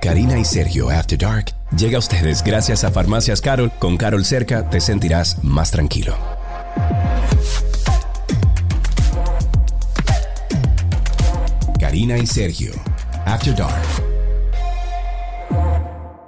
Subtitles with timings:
[0.00, 3.72] Karina y Sergio After Dark llega a ustedes gracias a Farmacias Carol.
[3.78, 6.16] Con Carol cerca te sentirás más tranquilo.
[11.80, 12.72] Karina y Sergio
[13.26, 14.07] After Dark.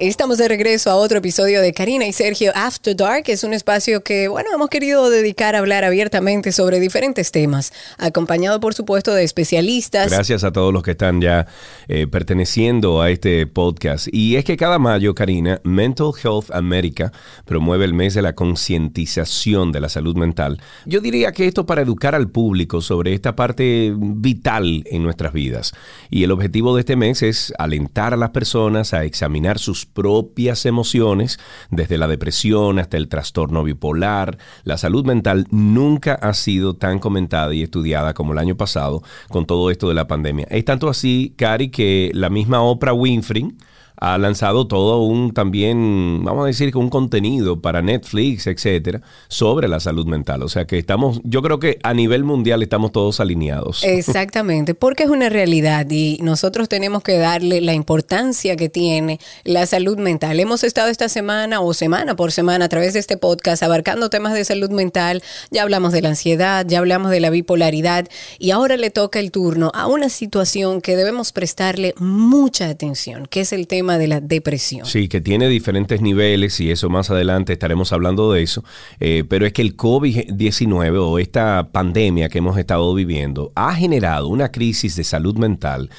[0.01, 3.25] Estamos de regreso a otro episodio de Karina y Sergio After Dark.
[3.27, 8.61] Es un espacio que, bueno, hemos querido dedicar a hablar abiertamente sobre diferentes temas, acompañado,
[8.61, 10.11] por supuesto, de especialistas.
[10.11, 11.47] Gracias a todos los que están ya
[11.87, 14.09] eh, perteneciendo a este podcast.
[14.11, 17.13] Y es que cada mayo, Karina, Mental Health America
[17.45, 20.63] promueve el mes de la concientización de la salud mental.
[20.87, 25.75] Yo diría que esto para educar al público sobre esta parte vital en nuestras vidas.
[26.09, 30.67] Y el objetivo de este mes es alentar a las personas a examinar sus propias
[30.67, 31.39] emociones,
[31.71, 34.39] desde la depresión hasta el trastorno bipolar.
[34.65, 39.47] La salud mental nunca ha sido tan comentada y estudiada como el año pasado con
[39.47, 40.47] todo esto de la pandemia.
[40.51, 43.53] Es tanto así, Cari, que la misma Oprah Winfrey,
[44.01, 49.69] ha lanzado todo un también, vamos a decir que un contenido para Netflix, etcétera, sobre
[49.69, 50.43] la salud mental.
[50.43, 53.85] O sea que estamos, yo creo que a nivel mundial estamos todos alineados.
[53.85, 59.67] Exactamente, porque es una realidad y nosotros tenemos que darle la importancia que tiene la
[59.67, 60.41] salud mental.
[60.41, 64.33] Hemos estado esta semana o semana por semana a través de este podcast abarcando temas
[64.33, 65.23] de salud mental.
[65.51, 69.31] Ya hablamos de la ansiedad, ya hablamos de la bipolaridad y ahora le toca el
[69.31, 74.21] turno a una situación que debemos prestarle mucha atención, que es el tema de la
[74.21, 74.87] depresión.
[74.87, 78.65] Sí, que tiene diferentes niveles y eso más adelante estaremos hablando de eso.
[78.99, 84.29] Eh, pero es que el COVID-19 o esta pandemia que hemos estado viviendo ha generado
[84.29, 85.91] una crisis de salud mental,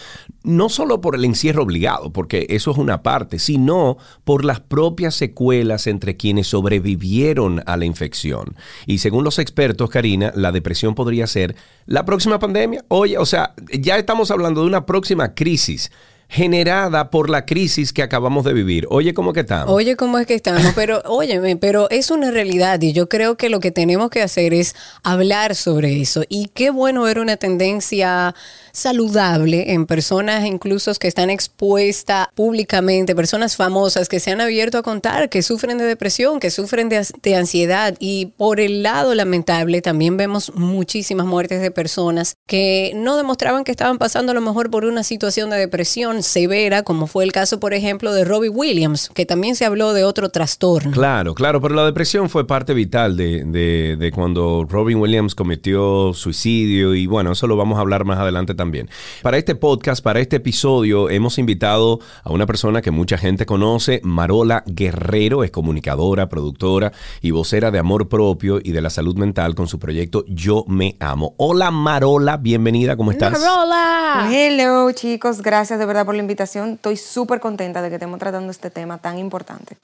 [0.43, 5.15] no solo por el encierro obligado, porque eso es una parte, sino por las propias
[5.15, 8.55] secuelas entre quienes sobrevivieron a la infección.
[8.85, 11.55] Y según los expertos, Karina, la depresión podría ser
[11.85, 12.83] la próxima pandemia.
[12.87, 15.91] Oye, o sea, ya estamos hablando de una próxima crisis
[16.31, 18.87] generada por la crisis que acabamos de vivir.
[18.89, 19.75] Oye, ¿cómo que estamos?
[19.75, 20.71] Oye, ¿cómo es que estamos?
[20.75, 24.53] Pero, óyeme, pero es una realidad y yo creo que lo que tenemos que hacer
[24.53, 24.73] es
[25.03, 26.23] hablar sobre eso.
[26.29, 28.33] Y qué bueno ver una tendencia
[28.71, 34.83] saludable en personas incluso que están expuestas públicamente, personas famosas que se han abierto a
[34.83, 37.97] contar que sufren de depresión, que sufren de, de ansiedad.
[37.99, 43.71] Y por el lado lamentable también vemos muchísimas muertes de personas que no demostraban que
[43.71, 47.59] estaban pasando a lo mejor por una situación de depresión severa, como fue el caso,
[47.59, 50.91] por ejemplo, de Robbie Williams, que también se habló de otro trastorno.
[50.91, 56.95] Claro, claro, pero la depresión fue parte vital de, de, cuando Robin Williams cometió suicidio
[56.95, 58.89] y bueno, eso lo vamos a hablar más adelante también.
[59.21, 64.01] Para este podcast, para este episodio, hemos invitado a una persona que mucha gente conoce,
[64.03, 69.55] Marola Guerrero, es comunicadora, productora y vocera de amor propio y de la salud mental
[69.55, 71.35] con su proyecto Yo Me Amo.
[71.37, 73.31] Hola Marola, bienvenida, ¿cómo estás?
[73.33, 74.29] Marola.
[74.31, 76.73] Hello chicos, gracias de verdad por la invitación.
[76.73, 79.77] Estoy súper contenta de que estemos tratando este tema tan importante.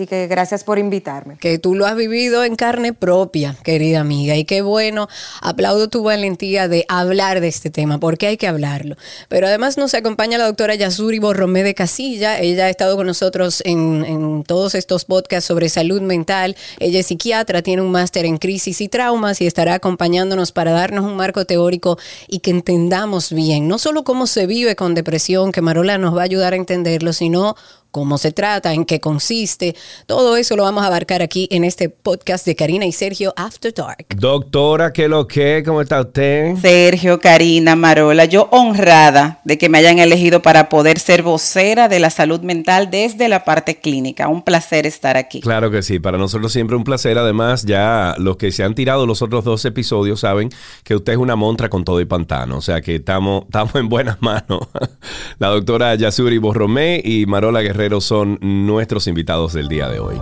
[0.00, 1.36] Así que gracias por invitarme.
[1.36, 4.34] Que tú lo has vivido en carne propia, querida amiga.
[4.34, 5.10] Y qué bueno,
[5.42, 8.96] aplaudo tu valentía de hablar de este tema, porque hay que hablarlo.
[9.28, 12.40] Pero además nos acompaña la doctora Yasuri Borromé de Casilla.
[12.40, 16.56] Ella ha estado con nosotros en, todos estos podcasts sobre salud mental.
[16.78, 21.04] Ella es psiquiatra, tiene un máster en crisis y traumas y estará acompañándonos para darnos
[21.04, 25.60] un marco teórico y que entendamos bien, no solo cómo se vive con depresión, que
[25.60, 27.54] Marola nos va a ayudar a entenderlo, sino
[27.90, 29.74] cómo se trata, en qué consiste.
[30.06, 33.74] Todo eso lo vamos a abarcar aquí en este podcast de Karina y Sergio After
[33.74, 34.06] Dark.
[34.16, 35.62] Doctora, ¿qué lo que?
[35.64, 36.56] ¿Cómo está usted?
[36.56, 41.98] Sergio, Karina, Marola, yo honrada de que me hayan elegido para poder ser vocera de
[41.98, 44.28] la salud mental desde la parte clínica.
[44.28, 45.40] Un placer estar aquí.
[45.40, 47.18] Claro que sí, para nosotros siempre un placer.
[47.18, 50.50] Además, ya los que se han tirado los otros dos episodios saben
[50.84, 52.58] que usted es una montra con todo y pantano.
[52.58, 54.68] O sea que estamos, estamos en buenas manos.
[55.38, 60.16] la doctora Yasuri Borromé y Marola Guerrero son nuestros invitados del día de hoy.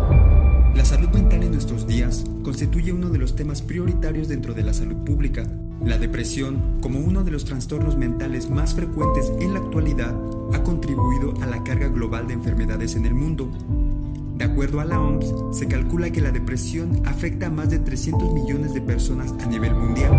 [0.76, 4.72] La salud mental en nuestros días constituye uno de los temas prioritarios dentro de la
[4.72, 5.44] salud pública.
[5.84, 10.14] La depresión, como uno de los trastornos mentales más frecuentes en la actualidad,
[10.52, 13.50] ha contribuido a la carga global de enfermedades en el mundo.
[14.38, 18.32] De acuerdo a la OMS, se calcula que la depresión afecta a más de 300
[18.32, 20.12] millones de personas a nivel mundial.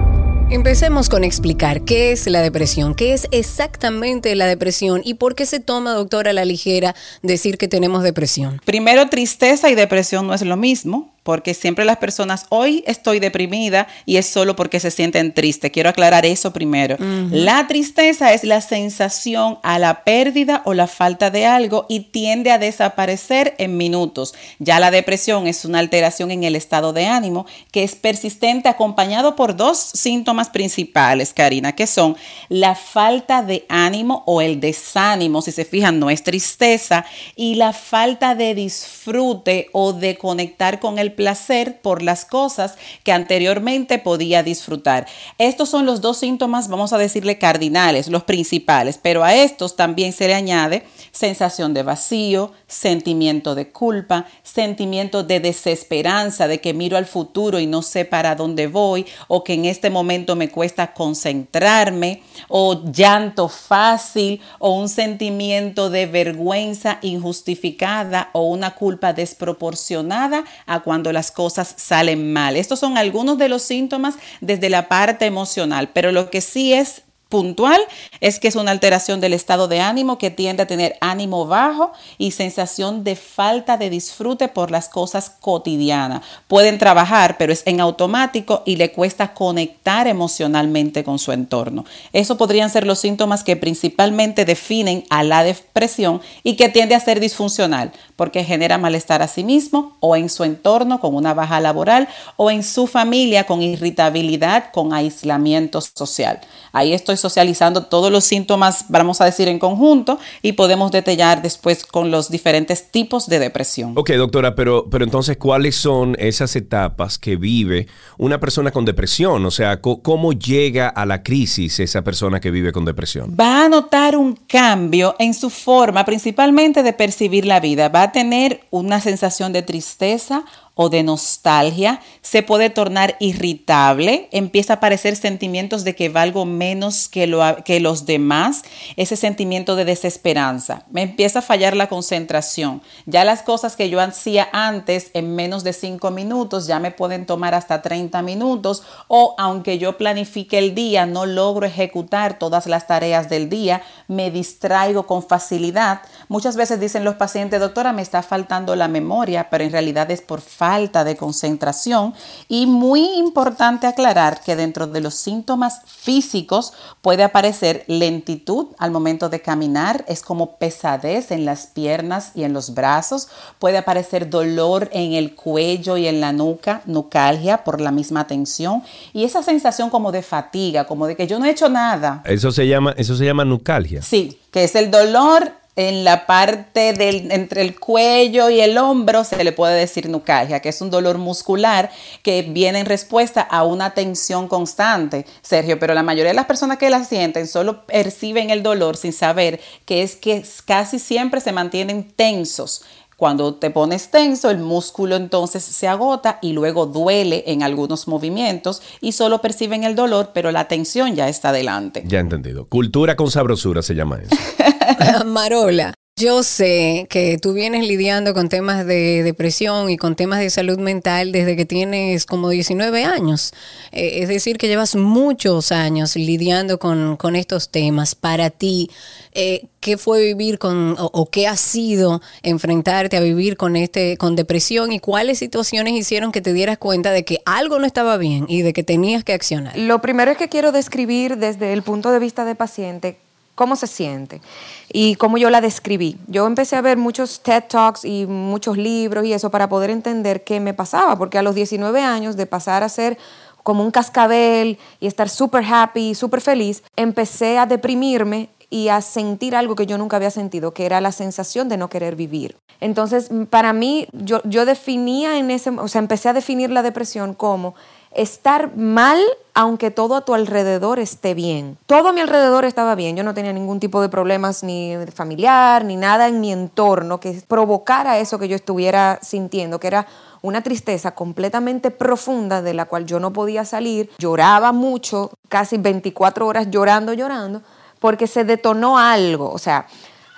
[0.52, 5.46] Empecemos con explicar qué es la depresión, qué es exactamente la depresión y por qué
[5.46, 8.60] se toma, doctora, a la ligera decir que tenemos depresión.
[8.66, 13.88] Primero, tristeza y depresión no es lo mismo porque siempre las personas, hoy estoy deprimida
[14.08, 15.70] y es solo porque se sienten tristes.
[15.70, 16.98] Quiero aclarar eso primero.
[17.30, 22.50] La tristeza es la sensación a la pérdida o la falta de algo y tiende
[22.50, 24.34] a desaparecer en minutos.
[24.58, 29.36] Ya la depresión es una alteración en el estado de ánimo que es persistente acompañado
[29.36, 32.18] por dos síntomas principales, Karina, que son
[32.48, 37.06] la falta de ánimo o el desánimo, si se fijan, no es tristeza,
[37.36, 43.12] y la falta de disfrute o de conectar con el placer por las cosas que
[43.12, 45.06] anteriormente podía disfrutar.
[45.38, 50.14] Estos son los dos síntomas, vamos a decirle cardinales, los principales, pero a estos también
[50.14, 56.96] se le añade sensación de vacío, sentimiento de culpa, sentimiento de desesperanza, de que miro
[56.96, 60.94] al futuro y no sé para dónde voy, o que en este momento me cuesta
[60.94, 70.80] concentrarme, o llanto fácil, o un sentimiento de vergüenza injustificada o una culpa desproporcionada a
[70.80, 72.56] cuando las cosas salen mal.
[72.56, 77.04] Estos son algunos de los síntomas desde la parte emocional, pero lo que sí es
[77.30, 77.80] puntual
[78.22, 81.94] es que es una alteración del estado de ánimo que tiende a tener ánimo bajo
[82.18, 86.22] y sensación de falta de disfrute por las cosas cotidianas.
[86.48, 91.86] Pueden trabajar, pero es en automático y le cuesta conectar emocionalmente con su entorno.
[92.14, 97.00] Eso podrían ser los síntomas que principalmente definen a la depresión y que tiende a
[97.00, 101.60] ser disfuncional porque genera malestar a sí mismo o en su entorno con una baja
[101.60, 106.42] laboral o en su familia con irritabilidad, con aislamiento social.
[106.72, 111.86] Ahí estoy socializando todos los síntomas, vamos a decir, en conjunto y podemos detallar después
[111.86, 113.94] con los diferentes tipos de depresión.
[113.96, 117.88] Ok, doctora, pero, pero entonces, ¿cuáles son esas etapas que vive
[118.18, 119.46] una persona con depresión?
[119.46, 123.36] O sea, ¿cómo llega a la crisis esa persona que vive con depresión?
[123.40, 127.90] Va a notar un cambio en su forma, principalmente de percibir la vida.
[127.90, 130.44] Va a tener una sensación de tristeza
[130.82, 137.10] o de nostalgia, se puede tornar irritable, empieza a aparecer sentimientos de que valgo menos
[137.10, 138.62] que, lo, que los demás,
[138.96, 144.00] ese sentimiento de desesperanza, me empieza a fallar la concentración, ya las cosas que yo
[144.00, 149.36] hacía antes en menos de 5 minutos ya me pueden tomar hasta 30 minutos o
[149.38, 155.06] aunque yo planifique el día, no logro ejecutar todas las tareas del día, me distraigo
[155.06, 156.04] con facilidad.
[156.30, 160.22] Muchas veces dicen los pacientes, doctora, me está faltando la memoria, pero en realidad es
[160.22, 162.14] por falta falta de concentración
[162.48, 169.30] y muy importante aclarar que dentro de los síntomas físicos puede aparecer lentitud al momento
[169.30, 174.92] de caminar, es como pesadez en las piernas y en los brazos, puede aparecer dolor
[174.94, 179.90] en el cuello y en la nuca, nucalgia por la misma tensión y esa sensación
[179.90, 182.22] como de fatiga, como de que yo no he hecho nada.
[182.26, 184.04] Eso se llama eso se llama nucalgia.
[184.04, 189.24] Sí, que es el dolor en la parte del, entre el cuello y el hombro
[189.24, 191.90] se le puede decir nucalgia, que es un dolor muscular
[192.22, 196.80] que viene en respuesta a una tensión constante, Sergio, pero la mayoría de las personas
[196.80, 201.54] que la sienten solo perciben el dolor sin saber que es que casi siempre se
[201.54, 202.84] mantienen tensos.
[203.16, 208.82] Cuando te pones tenso, el músculo entonces se agota y luego duele en algunos movimientos
[209.00, 212.04] y solo perciben el dolor, pero la tensión ya está adelante.
[212.06, 212.66] Ya entendido.
[212.66, 214.36] Cultura con sabrosura se llama eso.
[215.26, 220.50] Marola, yo sé que tú vienes lidiando con temas de depresión y con temas de
[220.50, 223.54] salud mental desde que tienes como 19 años.
[223.94, 228.16] Eh, es decir, que llevas muchos años lidiando con, estos temas.
[228.16, 228.92] Para ti,
[229.32, 234.36] eh, ¿qué fue vivir con o, qué ha sido enfrentarte a vivir con este con
[234.36, 238.46] depresión y cuáles situaciones hicieron que te dieras cuenta de que algo no estaba bien
[238.50, 239.78] y de que tenías que accionar?
[239.78, 243.29] Lo primero es que quiero describir desde el punto de vista de paciente
[243.60, 244.40] cómo se siente
[244.88, 246.16] y cómo yo la describí.
[246.28, 250.46] Yo empecé a ver muchos TED Talks y muchos libros y eso para poder entender
[250.46, 253.18] qué me pasaba, porque a los 19 años de pasar a ser
[253.62, 259.58] como un cascabel y estar súper happy, súper feliz, empecé a deprimirme y a sentir
[259.58, 262.56] algo que yo nunca había sentido, que era la sensación de no querer vivir.
[262.80, 267.34] Entonces, para mí, yo, yo definía en ese, o sea, empecé a definir la depresión
[267.34, 267.76] como
[268.12, 269.20] estar mal
[269.54, 271.78] aunque todo a tu alrededor esté bien.
[271.86, 275.84] Todo a mi alrededor estaba bien, yo no tenía ningún tipo de problemas ni familiar,
[275.84, 280.08] ni nada en mi entorno que provocara eso que yo estuviera sintiendo, que era
[280.42, 284.10] una tristeza completamente profunda de la cual yo no podía salir.
[284.18, 287.62] Lloraba mucho, casi 24 horas llorando, llorando,
[288.00, 289.88] porque se detonó algo, o sea,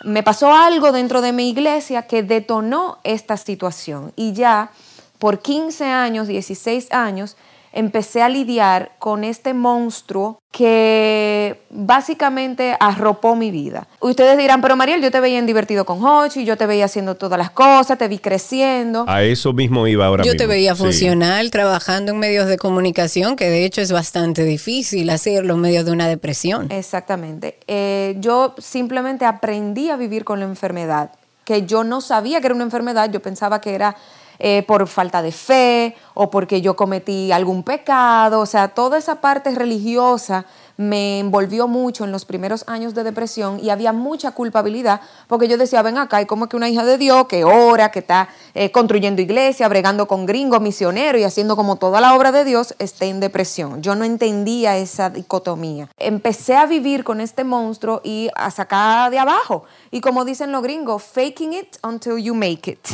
[0.04, 4.72] me pasó algo dentro de mi iglesia que detonó esta situación y ya
[5.20, 7.38] por 15 años, 16 años,
[7.74, 13.88] empecé a lidiar con este monstruo que básicamente arropó mi vida.
[14.02, 17.16] Ustedes dirán, pero Mariel, yo te veía en divertido con Hochi, yo te veía haciendo
[17.16, 19.06] todas las cosas, te vi creciendo.
[19.08, 20.38] A eso mismo iba ahora Yo mismo.
[20.44, 20.84] te veía Sí.
[20.84, 25.84] funcional, trabajando en medios de comunicación, que de hecho es bastante difícil hacerlo en medio
[25.86, 26.70] de una depresión.
[26.72, 27.58] Exactamente.
[27.68, 31.12] Eh, yo simplemente aprendí a vivir con la enfermedad,
[31.46, 33.96] que yo no sabía que era una enfermedad, yo pensaba que era
[34.44, 39.22] eh, por falta de fe o porque yo cometí algún pecado, o sea, toda esa
[39.22, 45.02] parte religiosa me envolvió mucho en los primeros años de depresión y había mucha culpabilidad
[45.28, 48.00] porque yo decía, ven acá, y como que una hija de Dios que ora, que
[48.00, 52.44] está eh, construyendo iglesia, bregando con gringos, misioneros y haciendo como toda la obra de
[52.44, 53.84] Dios, esté en depresión.
[53.84, 55.88] Yo no entendía esa dicotomía.
[55.98, 59.66] Empecé a vivir con este monstruo y a sacar de abajo.
[59.92, 62.88] Y como dicen los gringos, faking it until you make it.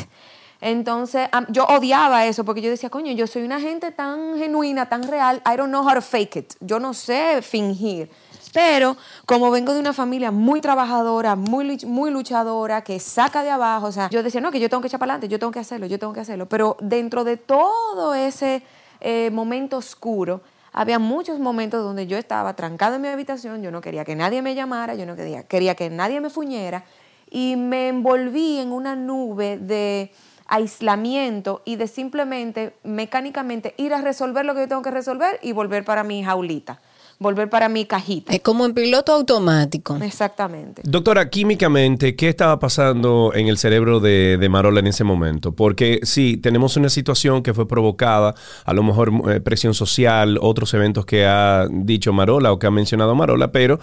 [0.60, 5.04] Entonces, yo odiaba eso porque yo decía, coño, yo soy una gente tan genuina, tan
[5.04, 6.54] real, I don't know how to fake it.
[6.62, 8.10] Yo no sé fingir.
[8.54, 13.88] Pero como vengo de una familia muy trabajadora, muy, muy luchadora, que saca de abajo,
[13.88, 15.60] o sea, yo decía, no, que yo tengo que echar para adelante, yo tengo que
[15.60, 16.48] hacerlo, yo tengo que hacerlo.
[16.48, 18.64] Pero dentro de todo ese
[19.00, 20.42] eh, momento oscuro,
[20.74, 24.42] había muchos momentos donde yo estaba trancada en mi habitación, yo no quería que nadie
[24.42, 26.84] me llamara, yo no quería, quería que nadie me fuñera
[27.30, 30.12] y me envolví en una nube de
[30.48, 35.52] aislamiento y de simplemente mecánicamente ir a resolver lo que yo tengo que resolver y
[35.52, 36.80] volver para mi jaulita,
[37.20, 38.34] volver para mi cajita.
[38.34, 39.96] Es como en piloto automático.
[39.98, 40.82] Exactamente.
[40.86, 45.54] Doctora, químicamente, ¿qué estaba pasando en el cerebro de, de Marola en ese momento?
[45.54, 50.74] Porque sí, tenemos una situación que fue provocada, a lo mejor eh, presión social, otros
[50.74, 53.80] eventos que ha dicho Marola o que ha mencionado Marola, pero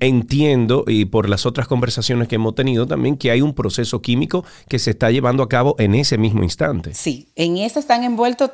[0.00, 4.44] entiendo, y por las otras conversaciones que hemos tenido también, que hay un proceso químico
[4.68, 6.94] que se está llevando a cabo en ese mismo instante.
[6.94, 8.50] Sí, en esta están envueltos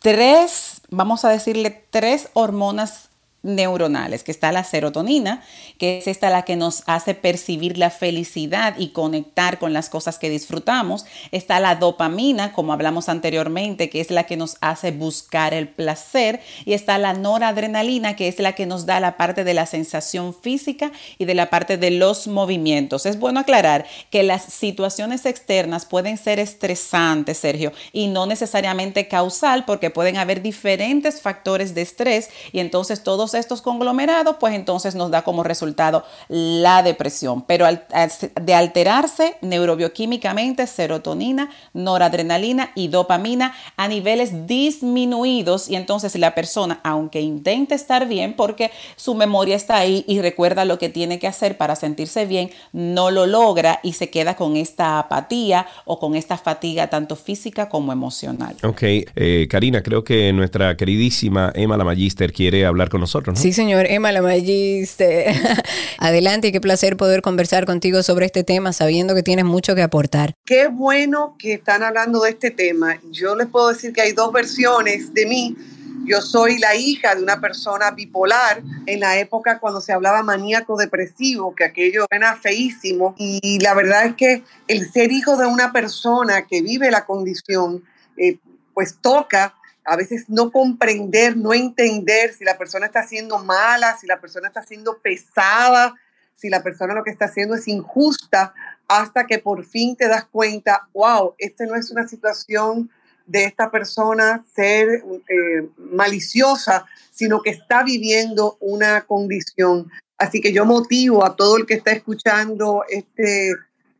[0.00, 3.11] tres, vamos a decirle, tres hormonas
[3.42, 5.42] neuronales, que está la serotonina,
[5.78, 10.18] que es esta la que nos hace percibir la felicidad y conectar con las cosas
[10.18, 11.06] que disfrutamos.
[11.32, 16.40] Está la dopamina, como hablamos anteriormente, que es la que nos hace buscar el placer.
[16.64, 20.34] Y está la noradrenalina, que es la que nos da la parte de la sensación
[20.34, 23.06] física y de la parte de los movimientos.
[23.06, 29.64] Es bueno aclarar que las situaciones externas pueden ser estresantes, Sergio, y no necesariamente causal,
[29.64, 35.10] porque pueden haber diferentes factores de estrés y entonces todos estos conglomerados, pues entonces nos
[35.10, 37.42] da como resultado la depresión.
[37.42, 46.80] Pero de alterarse neurobioquímicamente, serotonina, noradrenalina y dopamina a niveles disminuidos y entonces la persona,
[46.82, 51.26] aunque intente estar bien, porque su memoria está ahí y recuerda lo que tiene que
[51.26, 56.14] hacer para sentirse bien, no lo logra y se queda con esta apatía o con
[56.14, 58.56] esta fatiga tanto física como emocional.
[58.62, 63.36] Ok, eh, Karina, creo que nuestra queridísima Emma la Magister quiere hablar con nosotros, ¿no?
[63.36, 65.34] Sí, señor, Emma la Magiste.
[65.98, 69.82] Adelante y qué placer poder conversar contigo sobre este tema, sabiendo que tienes mucho que
[69.82, 70.34] aportar.
[70.44, 72.98] Qué bueno que están hablando de este tema.
[73.10, 75.56] Yo les puedo decir que hay dos versiones de mí.
[76.04, 80.76] Yo soy la hija de una persona bipolar en la época cuando se hablaba maníaco
[80.76, 83.14] depresivo, que aquello era feísimo.
[83.18, 87.84] Y la verdad es que el ser hijo de una persona que vive la condición,
[88.16, 88.38] eh,
[88.74, 94.06] pues toca a veces no comprender, no entender si la persona está siendo mala, si
[94.06, 95.94] la persona está siendo pesada,
[96.34, 98.54] si la persona lo que está haciendo es injusta,
[98.88, 102.90] hasta que por fin te das cuenta, wow, esta no es una situación
[103.26, 109.90] de esta persona ser eh, maliciosa, sino que está viviendo una condición.
[110.18, 113.52] Así que yo motivo a todo el que está escuchando este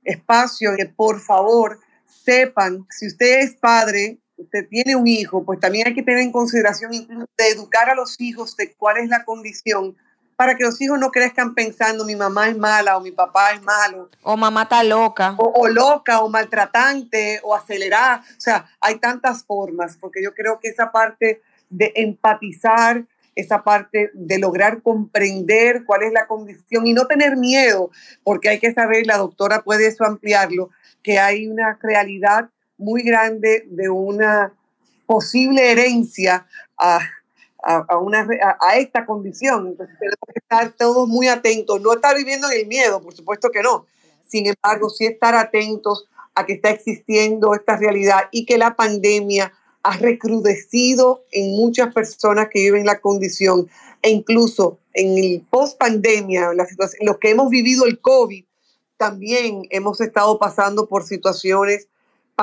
[0.05, 5.87] espacio que por favor sepan, si usted es padre, usted tiene un hijo, pues también
[5.89, 9.25] hay que tener en consideración incluso de educar a los hijos de cuál es la
[9.25, 9.97] condición
[10.37, 13.63] para que los hijos no crezcan pensando mi mamá es mala o mi papá es
[13.63, 15.35] malo O mamá está loca.
[15.39, 18.25] o, o loca o maltratante o acelerada.
[18.37, 23.05] O sea, hay tantas formas, porque yo creo que esa parte de empatizar,
[23.37, 27.91] esa parte de lograr comprender cuál es la condición y no tener miedo,
[28.25, 30.71] porque hay que saber, la doctora puede eso ampliarlo,
[31.03, 32.49] que hay una realidad
[32.83, 34.53] muy grande de una
[35.07, 36.47] posible herencia
[36.79, 37.01] a,
[37.63, 38.27] a, a una,
[38.61, 39.69] a, esta condición.
[39.69, 43.51] Entonces tenemos que estar todos muy atentos, no estar viviendo en el miedo, por supuesto
[43.51, 43.87] que no.
[44.27, 49.53] Sin embargo, sí estar atentos a que está existiendo esta realidad y que la pandemia
[49.83, 53.69] ha recrudecido en muchas personas que viven la condición
[54.01, 58.45] e incluso en el post pandemia, la situación, los que hemos vivido el COVID,
[58.97, 61.89] también hemos estado pasando por situaciones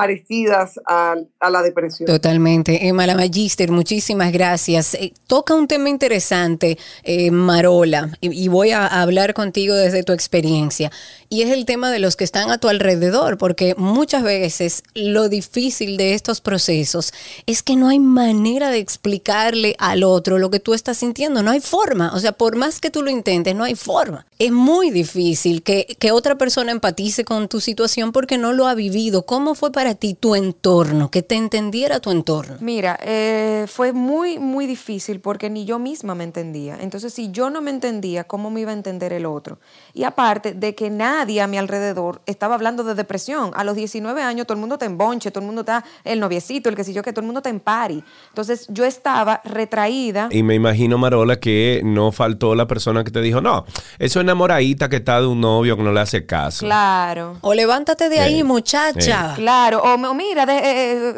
[0.00, 1.14] parecidas a,
[1.50, 2.06] la depresión.
[2.06, 2.88] Totalmente.
[2.88, 4.94] Emma, la Magister, muchísimas gracias.
[4.94, 10.90] Eh, toca un tema interesante, eh, Marola, y, voy a hablar contigo desde tu experiencia,
[11.28, 15.28] y es el tema de los que están a tu alrededor, porque muchas veces lo
[15.28, 17.12] difícil de estos procesos
[17.44, 21.50] es que no hay manera de explicarle al otro lo que tú estás sintiendo, no
[21.50, 24.24] hay forma, o sea, por más que tú lo intentes, no hay forma.
[24.38, 28.74] Es muy difícil que, que otra persona empatice con tu situación porque no lo ha
[28.74, 29.26] vivido.
[29.26, 32.56] ¿Cómo fue para ti tu entorno, que te entendiera tu entorno?
[32.60, 36.78] Mira, eh, fue muy, muy difícil porque ni yo misma me entendía.
[36.80, 39.58] Entonces, si yo no me entendía, ¿cómo me iba a entender el otro?
[39.94, 43.50] Y aparte de que nadie a mi alrededor estaba hablando de depresión.
[43.54, 46.20] A los 19 años todo el mundo está en bonche, todo el mundo está el
[46.20, 48.02] noviecito, el que sé yo, que todo el mundo está en pari.
[48.28, 50.28] Entonces, yo estaba retraída.
[50.30, 53.64] Y me imagino, Marola, que no faltó la persona que te dijo, no,
[53.98, 56.64] eso es enamoradita que está de un novio que no le hace caso.
[56.64, 57.38] Claro.
[57.40, 59.34] O levántate de ahí, muchacha.
[59.36, 60.62] Claro, o, mira, de, eh,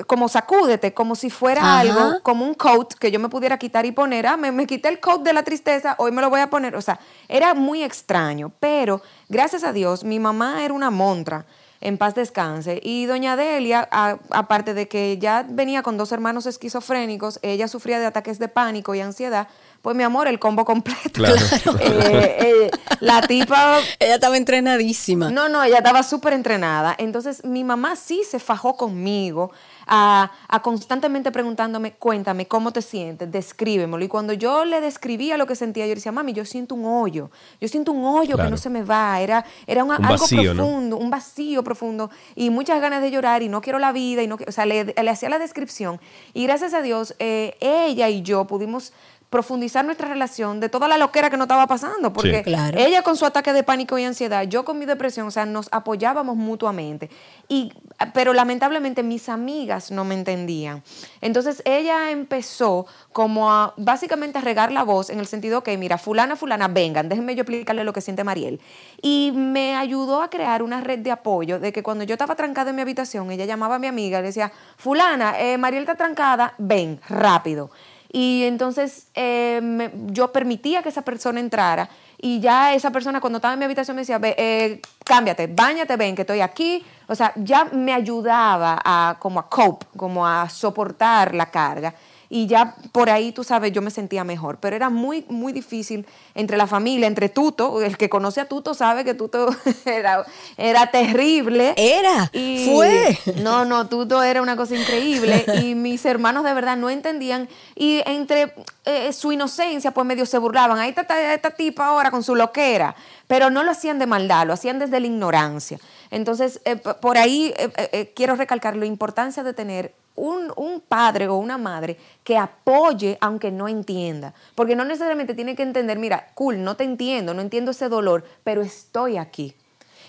[0.00, 3.86] eh, como sacúdete, como si fuera algo, como un coat que yo me pudiera quitar
[3.86, 4.26] y poner.
[4.26, 6.76] Ah, me, me quité el coat de la tristeza, hoy me lo voy a poner.
[6.76, 11.46] O sea, era muy extraño, pero gracias a Dios, mi mamá era una montra
[11.82, 12.80] en paz descanse.
[12.82, 13.88] Y doña Delia,
[14.30, 18.94] aparte de que ya venía con dos hermanos esquizofrénicos, ella sufría de ataques de pánico
[18.94, 19.48] y ansiedad,
[19.82, 21.10] pues mi amor, el combo completo.
[21.12, 21.36] Claro.
[21.82, 22.70] Eh, eh,
[23.00, 23.80] la tipa...
[23.98, 25.30] Ella estaba entrenadísima.
[25.30, 26.94] No, no, ella estaba súper entrenada.
[26.96, 29.50] Entonces mi mamá sí se fajó conmigo
[29.86, 30.30] a,
[30.62, 33.30] constantemente preguntándome, cuéntame, ¿cómo te sientes?
[33.30, 34.04] Descríbemelo.
[34.04, 37.30] Y cuando yo le describía lo que sentía, yo decía, mami, yo siento un hoyo.
[37.60, 39.20] Yo siento un hoyo que no se me va.
[39.20, 43.78] Era, era algo profundo, un vacío profundo y muchas ganas de llorar y no quiero
[43.78, 44.22] la vida.
[44.22, 46.00] y no O sea, le, hacía la descripción.
[46.34, 48.92] Y gracias a Dios, eh, ella y yo pudimos
[49.32, 52.44] profundizar nuestra relación de toda la loquera que nos estaba pasando, porque
[52.76, 55.68] ella con su ataque de pánico y ansiedad, yo con mi depresión, o sea, nos
[55.72, 57.08] apoyábamos mutuamente.
[57.48, 57.72] Y,
[58.12, 60.82] pero lamentablemente mis amigas no me entendían.
[61.22, 65.96] Entonces ella empezó como a básicamente a regar la voz en el sentido que, mira,
[65.96, 68.60] fulana, fulana, vengan, déjenme yo explicarle lo que siente Mariel.
[69.00, 72.68] Y me ayudó a crear una red de apoyo de que cuando yo estaba trancada
[72.68, 76.52] en mi habitación, ella llamaba a mi amiga y decía, fulana, eh, Mariel está trancada,
[76.58, 77.70] ven, rápido.
[78.12, 81.88] Y entonces eh, yo permitía que esa persona entrara
[82.18, 86.14] y ya esa persona cuando estaba en mi habitación me decía, eh, cámbiate, bañate, ven
[86.14, 86.84] que estoy aquí.
[87.08, 91.94] O sea, ya me ayudaba a como a cope, como a soportar la carga
[92.34, 94.56] y ya por ahí, tú sabes, yo me sentía mejor.
[94.56, 97.82] Pero era muy, muy difícil entre la familia, entre Tuto.
[97.82, 100.24] El que conoce a Tuto sabe que Tuto era,
[100.56, 101.74] era terrible.
[101.76, 103.18] Era, fue.
[103.42, 107.50] No, no, Tuto era una cosa increíble y mis hermanos de verdad no entendían.
[107.74, 108.54] Y entre
[108.86, 110.78] eh, su inocencia, pues medio se burlaban.
[110.78, 112.96] Ahí está esta tipa ahora con su loquera.
[113.26, 115.78] Pero no lo hacían de maldad, lo hacían desde la ignorancia.
[116.10, 121.58] Entonces, eh, por ahí eh, quiero recalcar la importancia de tener un, padre o una
[121.58, 124.34] madre que apoye aunque no entienda.
[124.54, 128.24] Porque no necesariamente tiene que entender, mira, cool, no te entiendo, no entiendo ese dolor,
[128.44, 129.54] pero estoy aquí.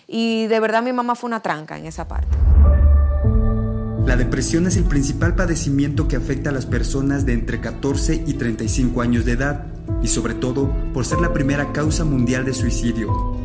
[0.08, 2.36] Y de verdad mi mamá fue una tranca en esa parte.
[4.06, 8.34] La depresión es el principal padecimiento que afecta a las personas de entre 14 y
[8.34, 9.66] 35 años de edad
[10.02, 13.43] y sobre todo por ser la primera causa mundial de suicidio.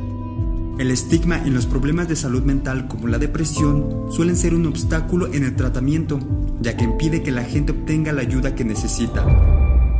[0.79, 5.27] El estigma en los problemas de salud mental como la depresión suelen ser un obstáculo
[5.27, 6.21] en el tratamiento,
[6.61, 9.27] ya que impide que la gente obtenga la ayuda que necesita.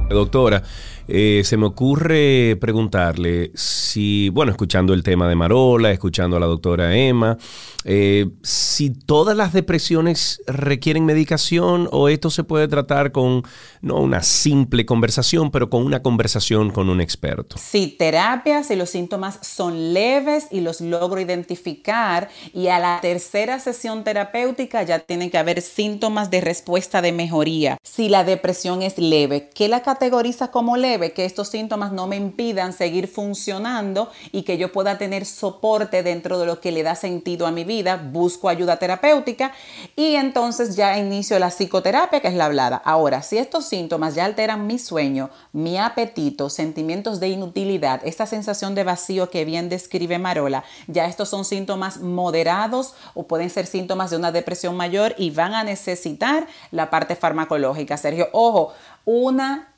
[0.09, 0.63] Doctora,
[1.09, 6.47] eh, se me ocurre preguntarle si, bueno, escuchando el tema de Marola, escuchando a la
[6.47, 7.39] doctora Emma,
[7.85, 13.43] eh, si todas las depresiones requieren medicación o esto se puede tratar con,
[13.81, 17.57] no una simple conversación, pero con una conversación con un experto.
[17.59, 23.59] Sí, terapia, si los síntomas son leves y los logro identificar y a la tercera
[23.61, 27.79] sesión terapéutica ya tienen que haber síntomas de respuesta de mejoría.
[27.83, 30.98] Si la depresión es leve, ¿qué la categoriza como leve?
[30.99, 36.39] Que estos síntomas no me impidan seguir funcionando y que yo pueda tener soporte dentro
[36.39, 39.53] de lo que le da sentido a mi vida, busco ayuda terapéutica
[39.97, 42.83] y entonces ya inicio la psicoterapia, que es la hablada.
[42.85, 48.75] Ahora, si estos síntomas ya alteran mi sueño, mi apetito, sentimientos de inutilidad, esta sensación
[48.75, 54.11] de vacío que bien describe Marola, ya estos son síntomas moderados o pueden ser síntomas
[54.11, 57.97] de una depresión mayor y van a necesitar la parte farmacológica.
[57.97, 58.73] Sergio, ojo,
[59.05, 59.69] una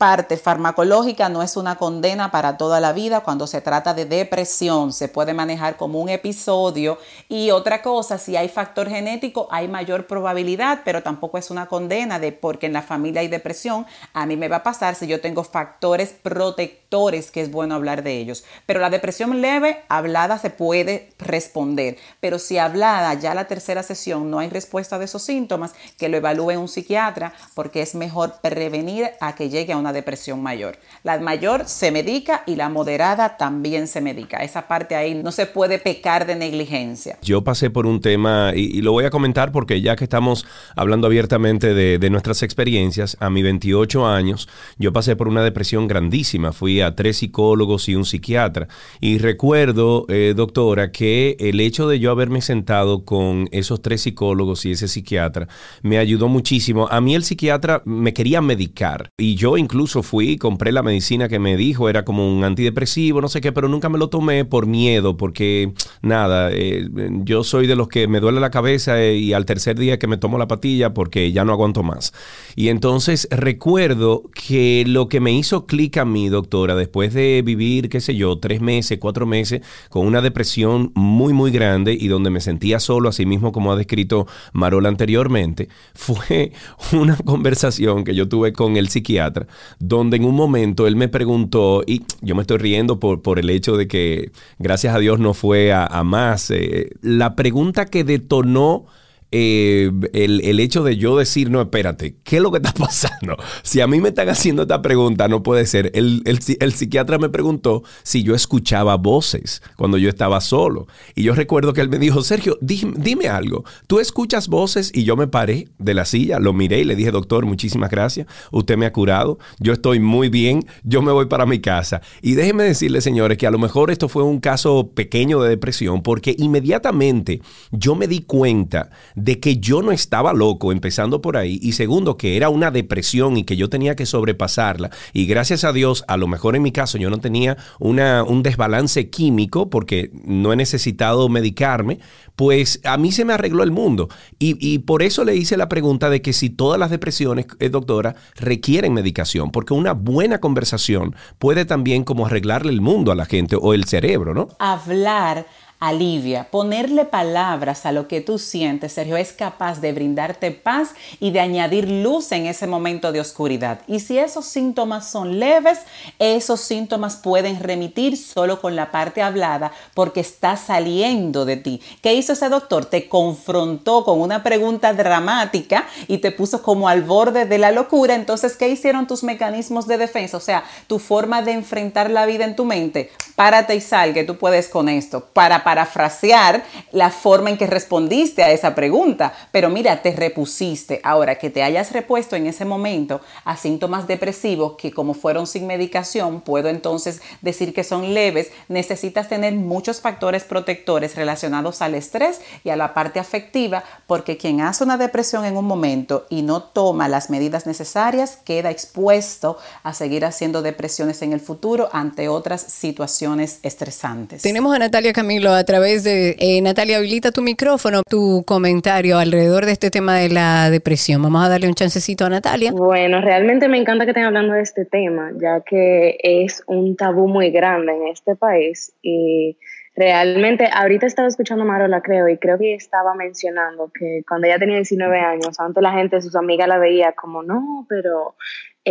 [0.00, 4.94] parte farmacológica no es una condena para toda la vida cuando se trata de depresión.
[4.94, 6.96] Se puede manejar como un episodio.
[7.28, 12.18] Y otra cosa, si hay factor genético, hay mayor probabilidad, pero tampoco es una condena
[12.18, 13.84] de porque en la familia hay depresión.
[14.14, 18.02] A mí me va a pasar si yo tengo factores protectores, que es bueno hablar
[18.02, 18.42] de ellos.
[18.64, 21.98] Pero la depresión leve, hablada, se puede responder.
[22.20, 26.16] Pero si hablada ya la tercera sesión no hay respuesta de esos síntomas, que lo
[26.16, 30.78] evalúe un psiquiatra, porque es mejor prevenir a que llegue a una depresión mayor.
[31.02, 34.38] La mayor se medica y la moderada también se medica.
[34.38, 37.18] Esa parte ahí no se puede pecar de negligencia.
[37.22, 41.06] Yo pasé por un tema y, lo voy a comentar porque ya que estamos hablando
[41.06, 44.48] abiertamente de, nuestras experiencias, a mis 28 años
[44.78, 46.52] yo pasé por una depresión grandísima.
[46.52, 48.66] Fui a tres psicólogos y un psiquiatra.
[49.00, 54.64] Y recuerdo, eh, doctora, que el hecho de yo haberme sentado con esos tres psicólogos
[54.66, 55.48] y ese psiquiatra
[55.82, 56.88] me ayudó muchísimo.
[56.90, 61.26] A mí el psiquiatra me quería medicar y yo incluso incluso fui compré la medicina
[61.26, 64.44] que me dijo, era como un antidepresivo, no sé qué, pero nunca me lo tomé
[64.44, 66.86] por miedo, porque nada, eh,
[67.24, 70.06] yo soy de los que me duele la cabeza eh, y al tercer día que
[70.06, 72.12] me tomo la patilla porque ya no aguanto más.
[72.56, 77.88] Y entonces recuerdo que lo que me hizo clic a mí, doctora, después de vivir,
[77.88, 82.28] qué sé yo, tres meses, cuatro meses, con una depresión muy, muy grande y donde
[82.28, 86.52] me sentía solo, así mismo como ha descrito Marola anteriormente, fue
[86.92, 89.46] una conversación que yo tuve con el psiquiatra
[89.78, 93.50] donde en un momento él me preguntó, y yo me estoy riendo por, por el
[93.50, 98.86] hecho de que gracias a Dios no fue a, más, eh, la pregunta que detonó
[99.32, 103.36] eh, el, hecho de yo decir, no, espérate, ¿qué es lo que está pasando?
[103.62, 105.90] Si a mí me están haciendo esta pregunta, no puede ser.
[105.94, 110.86] El, el, psiquiatra me preguntó si yo escuchaba voces cuando yo estaba solo.
[111.14, 114.90] Y yo recuerdo que él me dijo, Sergio, dime, dime algo, ¿tú escuchas voces?
[114.94, 118.26] Y yo me paré de la silla, lo miré y le dije, doctor, muchísimas gracias,
[118.50, 122.00] usted me ha curado, yo estoy muy bien, yo me voy para mi casa.
[122.22, 126.02] Y déjenme decirle, señores, que a lo mejor esto fue un caso pequeño de depresión,
[126.02, 127.40] porque inmediatamente
[127.70, 128.90] yo me di cuenta
[129.20, 133.36] de que yo no estaba loco, empezando por ahí, y segundo, que era una depresión
[133.36, 134.90] y que yo tenía que sobrepasarla.
[135.12, 138.42] Y gracias a Dios, a lo mejor en mi caso yo no tenía una, un
[138.42, 141.98] desbalance químico porque no he necesitado medicarme,
[142.36, 144.08] pues a mí se me arregló el mundo.
[144.38, 148.14] Y, por eso le hice la pregunta de que si todas las depresiones, eh, doctora,
[148.36, 153.56] requieren medicación, porque una buena conversación puede también como arreglarle el mundo a la gente
[153.60, 154.48] o el cerebro, ¿no?
[154.58, 155.46] Hablar
[155.80, 156.48] alivia.
[156.50, 161.40] Ponerle palabras a lo que tú sientes, Sergio, es capaz de brindarte paz y de
[161.40, 163.80] añadir luz en ese momento de oscuridad.
[163.86, 165.80] Y si esos síntomas son leves,
[166.18, 171.80] esos síntomas pueden remitir solo con la parte hablada porque está saliendo de ti.
[172.02, 172.84] ¿Qué hizo ese doctor?
[172.84, 178.14] Te confrontó con una pregunta dramática y te puso como al borde de la locura.
[178.14, 180.36] Entonces, ¿qué hicieron tus mecanismos de defensa?
[180.36, 183.10] O sea, tu forma de enfrentar la vida en tu mente.
[183.34, 185.24] Párate y sal, que tú puedes con esto.
[185.32, 191.00] Para parafrasear la forma en que respondiste a esa pregunta, pero mira, te repusiste.
[191.04, 195.68] Ahora que te hayas repuesto en ese momento a síntomas depresivos que como fueron sin
[195.68, 202.40] medicación, puedo entonces decir que son leves, necesitas tener muchos factores protectores relacionados al estrés
[202.64, 206.64] y a la parte afectiva, porque quien hace una depresión en un momento y no
[206.64, 212.60] toma las medidas necesarias queda expuesto a seguir haciendo depresiones en el futuro ante otras
[212.60, 214.42] situaciones estresantes.
[214.42, 219.66] Tenemos a Natalia Camilo a través de eh, Natalia, habilita tu micrófono, tu comentario alrededor
[219.66, 221.22] de este tema de la depresión.
[221.22, 222.72] Vamos a darle un chancecito a Natalia.
[222.72, 227.28] Bueno, realmente me encanta que estén hablando de este tema, ya que es un tabú
[227.28, 229.58] muy grande en este país y
[229.94, 234.58] realmente ahorita estaba escuchando a Marola, creo, y creo que estaba mencionando que cuando ella
[234.58, 238.34] tenía 19 años, antes la gente, sus amigas la veía como, no, pero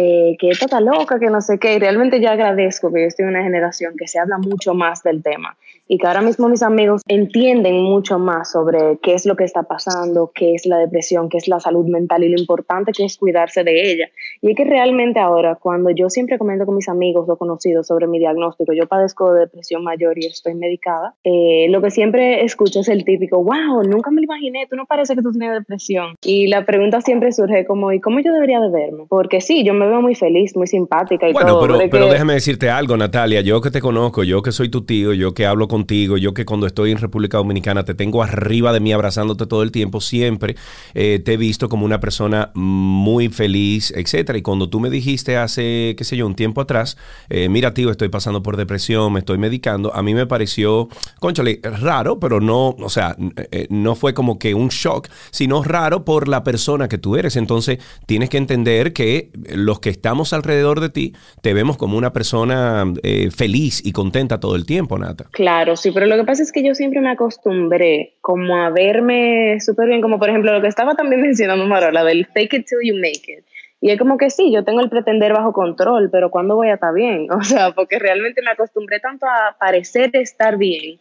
[0.02, 3.24] eh, que está loca, que no sé qué, y realmente ya agradezco que yo estoy
[3.24, 5.58] en una generación que se habla mucho más del tema
[5.90, 9.64] y que ahora mismo mis amigos entienden mucho más sobre qué es lo que está
[9.64, 13.18] pasando, qué es la depresión, qué es la salud mental y lo importante que es
[13.18, 14.10] cuidarse de ella.
[14.42, 18.06] Y es que realmente ahora, cuando yo siempre comento con mis amigos o conocidos sobre
[18.06, 22.82] mi diagnóstico, yo padezco de depresión mayor y estoy medicada, eh, lo que siempre escucho
[22.82, 26.14] es el típico, wow, nunca me lo imaginé, tú no parece que tú tienes depresión.
[26.24, 29.06] Y la pregunta siempre surge como, ¿y cómo yo debería de verme?
[29.10, 32.70] Porque sí, yo me veo muy feliz, muy simpática y bueno, Pero, pero déjame decirte
[32.70, 35.80] algo, Natalia, yo que te conozco, yo que soy tu tío, yo que hablo con
[35.80, 39.64] contigo, yo que cuando estoy en República Dominicana te tengo arriba de mí abrazándote todo
[39.64, 40.58] el tiempo, siempre
[40.94, 44.38] eh, te he visto como una persona muy feliz, etcétera.
[44.38, 46.98] Y cuando tú me dijiste hace, qué sé yo, un tiempo atrás,
[47.30, 50.90] eh, mira, tío, estoy pasando por depresión, me estoy medicando, a mí me pareció,
[51.22, 53.16] conchale, raro, pero no, o sea,
[53.52, 57.38] eh, no fue como que un shock, sino raro por la persona que tú eres.
[57.38, 59.32] Entonces, tienes que entender que
[59.70, 64.40] los que estamos alrededor de ti te vemos como una persona eh, feliz y contenta
[64.40, 65.26] todo el tiempo, Nata.
[65.32, 69.60] Claro, sí, pero lo que pasa es que yo siempre me acostumbré como a verme
[69.60, 72.80] súper bien, como por ejemplo lo que estaba también mencionando Marola, del fake it till
[72.84, 73.46] you make it.
[73.80, 76.74] Y es como que sí, yo tengo el pretender bajo control, pero ¿cuándo voy a
[76.74, 77.28] estar bien?
[77.32, 81.00] O sea, porque realmente me acostumbré tanto a parecer estar bien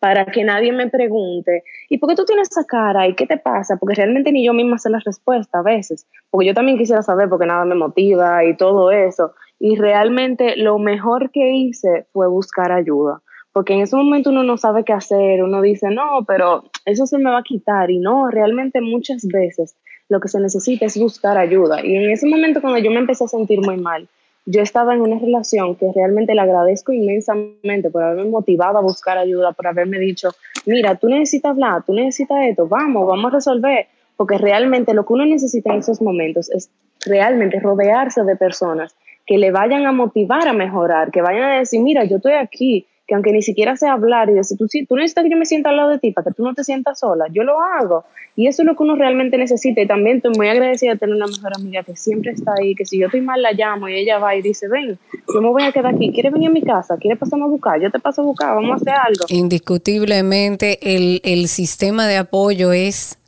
[0.00, 3.06] para que nadie me pregunte, ¿y por qué tú tienes esa cara?
[3.06, 3.76] ¿Y qué te pasa?
[3.76, 7.28] Porque realmente ni yo misma sé la respuesta a veces, porque yo también quisiera saber
[7.28, 9.34] porque nada me motiva y todo eso.
[9.58, 13.20] Y realmente lo mejor que hice fue buscar ayuda,
[13.52, 17.18] porque en ese momento uno no sabe qué hacer, uno dice, no, pero eso se
[17.18, 19.76] me va a quitar y no, realmente muchas veces
[20.08, 21.84] lo que se necesita es buscar ayuda.
[21.84, 24.08] Y en ese momento cuando yo me empecé a sentir muy mal,
[24.46, 29.18] yo estaba en una relación que realmente le agradezco inmensamente por haberme motivado a buscar
[29.18, 30.30] ayuda, por haberme dicho,
[30.66, 35.12] mira, tú necesitas hablar, tú necesitas esto, vamos, vamos a resolver, porque realmente lo que
[35.12, 36.70] uno necesita en esos momentos es
[37.06, 38.94] realmente rodearse de personas
[39.26, 42.86] que le vayan a motivar a mejorar, que vayan a decir, mira, yo estoy aquí,
[43.10, 45.70] que aunque ni siquiera sé hablar y decir, tú, tú necesitas que yo me sienta
[45.70, 48.04] al lado de ti para que tú no te sientas sola, yo lo hago.
[48.36, 49.80] Y eso es lo que uno realmente necesita.
[49.80, 52.86] Y también estoy muy agradecida de tener una mejor amiga que siempre está ahí, que
[52.86, 54.96] si yo estoy mal la llamo y ella va y dice, ven,
[55.34, 56.98] yo me voy a quedar aquí, ¿quieres venir a mi casa?
[56.98, 57.80] ¿Quieres pasarme a buscar?
[57.80, 59.24] Yo te paso a buscar, vamos a hacer algo.
[59.28, 63.18] Indiscutiblemente el, el sistema de apoyo es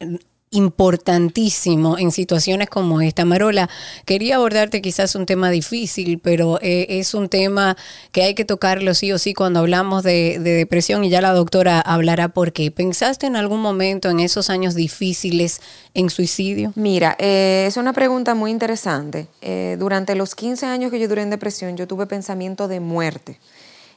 [0.53, 3.25] importantísimo en situaciones como esta.
[3.25, 3.69] Marola,
[4.05, 7.77] quería abordarte quizás un tema difícil, pero eh, es un tema
[8.12, 11.81] que hay que tocarlo sí o sí cuando hablamos de, depresión y ya la doctora
[11.81, 12.71] hablará por qué.
[12.71, 15.61] ¿Pensaste en algún momento en esos años difíciles
[15.95, 16.73] en suicidio?
[16.77, 19.27] Mira, eh, es una pregunta muy interesante.
[19.41, 23.38] Eh, durante los 15 años que yo duré en depresión, yo tuve pensamiento de muerte.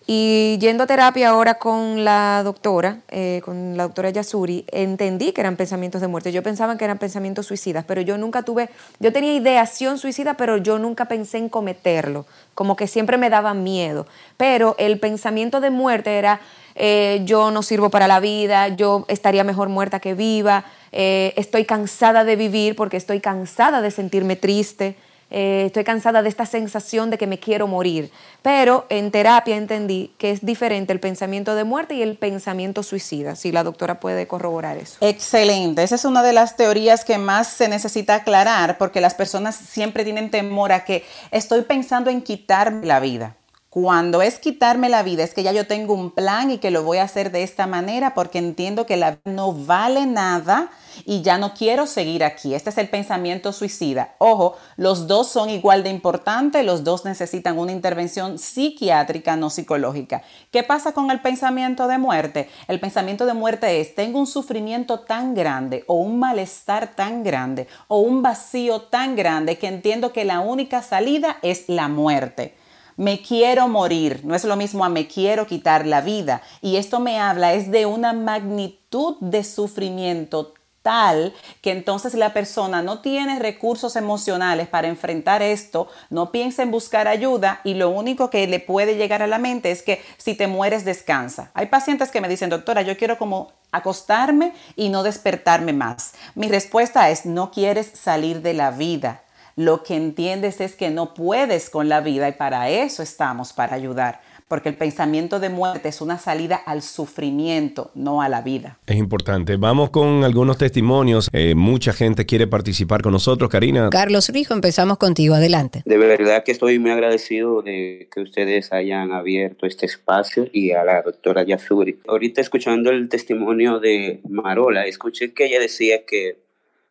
[0.08, 5.41] Y yendo a terapia ahora con la doctora, eh, con la doctora Yasuri, entendí que
[5.41, 6.32] eran pensamientos de muerte.
[6.32, 10.58] Yo pensaba que eran pensamientos suicidas, pero yo nunca tuve, yo tenía ideación suicida, pero
[10.58, 14.06] yo nunca pensé en cometerlo, como que siempre me daba miedo.
[14.38, 16.39] Pero el pensamiento de muerte era,
[16.76, 21.65] eh, yo no sirvo para la vida, yo estaría mejor muerta que viva, eh, estoy
[21.65, 24.98] cansada de vivir porque estoy cansada de sentirme triste.
[25.32, 28.12] Eh, estoy cansada de esta sensación de que me quiero morir.
[28.42, 33.36] Pero en terapia entendí que es diferente el pensamiento de muerte y el pensamiento suicida,
[33.36, 34.98] si la doctora puede corroborar eso.
[35.02, 39.56] Excelente, esa es una de las teorías que más se necesita aclarar porque las personas
[39.56, 43.36] siempre tienen temor a que estoy pensando en quitarme la vida.
[43.76, 46.84] Cuando es quitarme la vida, es que ya yo tengo un plan y que lo
[46.84, 50.72] voy a hacer de esta manera porque entiendo que la vida no vale nada
[51.04, 52.56] y ya no quiero seguir aquí.
[52.56, 54.16] Este es el pensamiento suicida.
[54.18, 60.24] Ojo, los dos son igual de importantes, los dos necesitan una intervención psiquiátrica, no psicológica.
[60.54, 62.50] ¿Qué pasa con el pensamiento de muerte?
[62.70, 67.68] El pensamiento de muerte es, tengo un sufrimiento tan grande o un malestar tan grande
[67.90, 72.56] o un vacío tan grande que entiendo que la única salida es la muerte
[72.98, 76.42] me quiero morir, no es lo mismo a me quiero quitar la vida.
[76.62, 80.54] Y esto me habla es de una magnitud de sufrimiento
[80.86, 86.70] tal que entonces la persona no tiene recursos emocionales para enfrentar esto, no piensa en
[86.70, 90.36] buscar ayuda y lo único que le puede llegar a la mente es que si
[90.36, 91.50] te mueres descansa.
[91.56, 96.14] Hay pacientes que me dicen, doctora, yo quiero como acostarme y no despertarme más.
[96.36, 99.25] Mi respuesta es, no quieres salir de la vida
[99.56, 103.76] lo que entiendes es que no puedes con la vida y para eso estamos, para
[103.76, 104.22] ayudar.
[104.48, 108.78] Porque el pensamiento de muerte es una salida al sufrimiento, no a la vida.
[108.86, 109.56] Es importante.
[109.58, 111.30] Vamos con algunos testimonios.
[111.34, 113.89] Eh, mucha gente quiere participar con nosotros, Karina.
[113.89, 115.34] Carlos Rijo, empezamos contigo.
[115.34, 115.82] Adelante.
[115.86, 120.84] De verdad que estoy muy agradecido de que ustedes hayan abierto este espacio y a
[120.84, 122.00] la doctora Yasuri.
[122.08, 126.45] Ahorita escuchando el testimonio de Marola, escuché que ella decía que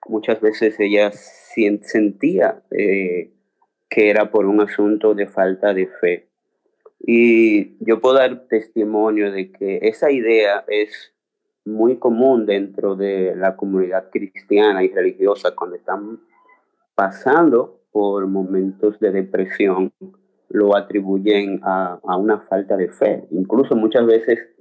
[0.06, 3.32] muchas veces ella sentía eh,
[3.88, 6.28] que era por un asunto de falta de fe.
[6.98, 11.12] Y yo puedo dar testimonio de que esa idea es
[11.64, 16.20] muy común dentro de la comunidad cristiana y religiosa cuando están
[16.94, 19.92] pasando por momentos de depresión,
[20.48, 23.26] lo atribuyen a, a una falta de fe.
[23.30, 24.53] Incluso muchas veces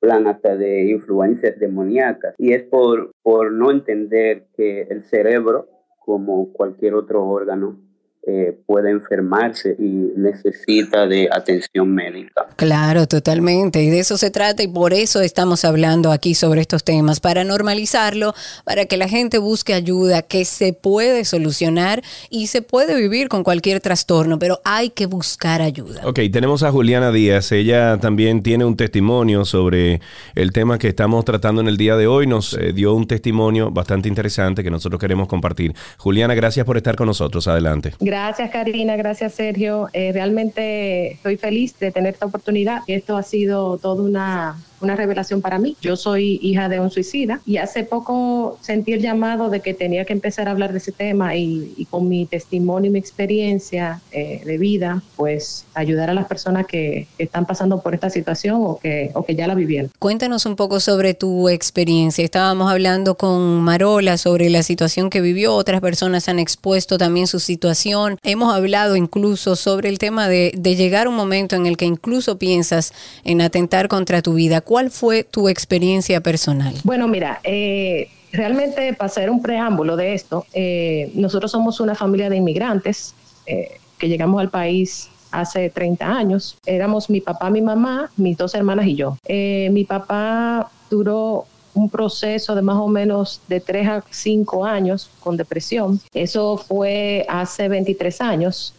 [0.00, 2.34] hablan hasta de influencias demoníacas.
[2.38, 7.85] Y es por, por no entender que el cerebro, como cualquier otro órgano,
[8.28, 12.48] eh, puede enfermarse y necesita de atención médica.
[12.56, 13.84] Claro, totalmente.
[13.84, 17.44] Y de eso se trata y por eso estamos hablando aquí sobre estos temas, para
[17.44, 18.34] normalizarlo,
[18.64, 23.44] para que la gente busque ayuda, que se puede solucionar y se puede vivir con
[23.44, 26.00] cualquier trastorno, pero hay que buscar ayuda.
[26.02, 27.52] Ok, tenemos a Juliana Díaz.
[27.52, 30.00] Ella también tiene un testimonio sobre
[30.34, 32.26] el tema que estamos tratando en el día de hoy.
[32.26, 35.76] Nos eh, dio un testimonio bastante interesante que nosotros queremos compartir.
[35.96, 37.46] Juliana, gracias por estar con nosotros.
[37.46, 37.94] Adelante.
[38.00, 39.90] Gracias Gracias Karina, gracias Sergio.
[39.92, 42.80] Eh, realmente estoy feliz de tener esta oportunidad.
[42.86, 45.76] Esto ha sido toda una una revelación para mí.
[45.80, 50.04] Yo soy hija de un suicida y hace poco sentí el llamado de que tenía
[50.04, 54.42] que empezar a hablar de ese tema y, con mi testimonio y mi experiencia eh,
[54.44, 59.10] de vida, pues ayudar a las personas que, están pasando por esta situación o que,
[59.14, 59.90] o que ya la vivieron.
[59.98, 62.24] Cuéntanos un poco sobre tu experiencia.
[62.24, 67.40] Estábamos hablando con Marola sobre la situación que vivió, otras personas han expuesto también su
[67.40, 68.18] situación.
[68.22, 72.38] Hemos hablado incluso sobre el tema de, de llegar un momento en el que incluso
[72.38, 72.92] piensas
[73.24, 74.60] en atentar contra tu vida.
[74.66, 76.74] ¿Cuál fue tu experiencia personal?
[76.82, 82.28] Bueno, mira, eh, realmente para hacer un preámbulo de esto, eh, nosotros somos una familia
[82.28, 83.14] de inmigrantes
[83.46, 86.58] eh, que llegamos al país hace 30 años.
[86.66, 89.16] Éramos mi papá, mi mamá, mis dos hermanas y yo.
[89.28, 95.36] mi papá duró un proceso de más o menos de 3 a 5 años con
[95.36, 96.00] depresión.
[96.12, 98.74] Eso fue hace 23 años.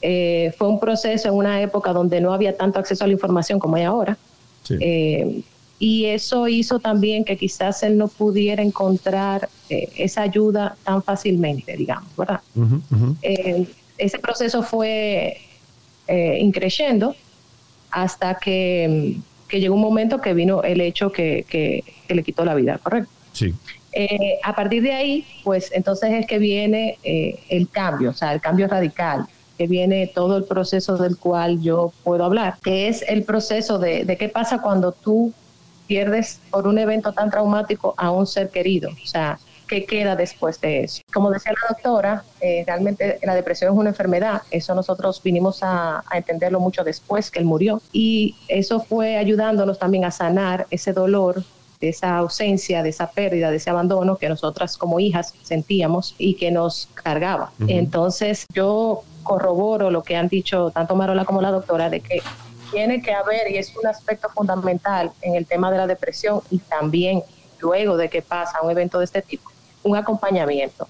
[0.00, 3.74] fue un proceso en una época donde no había tanto acceso a la información como
[3.74, 4.16] hay ahora.
[4.80, 5.42] Eh,
[5.78, 11.76] y eso hizo también que quizás él no pudiera encontrar eh, esa ayuda tan fácilmente,
[11.76, 12.40] digamos, ¿verdad?
[13.22, 13.66] Eh,
[13.98, 15.38] ese proceso fue
[16.08, 17.16] increyendo
[17.90, 19.16] hasta que,
[19.50, 23.10] llegó un momento que vino el hecho que, que, le quitó la vida, ¿correcto?
[23.32, 23.52] Sí.
[24.42, 28.66] a partir de ahí, pues entonces es que viene el cambio, o sea, el cambio
[28.66, 29.26] radical
[29.56, 34.16] que viene todo el proceso del cual yo puedo hablar, que es el proceso de,
[34.18, 35.32] qué pasa cuando tú
[35.86, 38.90] pierdes por un evento tan traumático a un ser querido.
[38.90, 39.38] O sea,
[39.68, 41.02] ¿qué queda después de eso?
[41.12, 44.42] Como decía la doctora, eh, realmente la depresión es una enfermedad.
[44.50, 47.80] Eso nosotros vinimos a, a, entenderlo mucho después que él murió.
[47.92, 51.44] Y eso fue ayudándonos también a sanar ese dolor
[51.80, 56.34] de esa ausencia, de esa pérdida, de ese abandono que nosotras como hijas sentíamos y
[56.34, 57.52] que nos cargaba.
[57.68, 62.22] Entonces yo corroboro lo que han dicho tanto Marola como la doctora de que
[62.70, 66.58] tiene que haber, y es un aspecto fundamental en el tema de la depresión y
[66.58, 67.22] también
[67.60, 69.50] luego de que pasa un evento de este tipo,
[69.82, 70.88] un acompañamiento.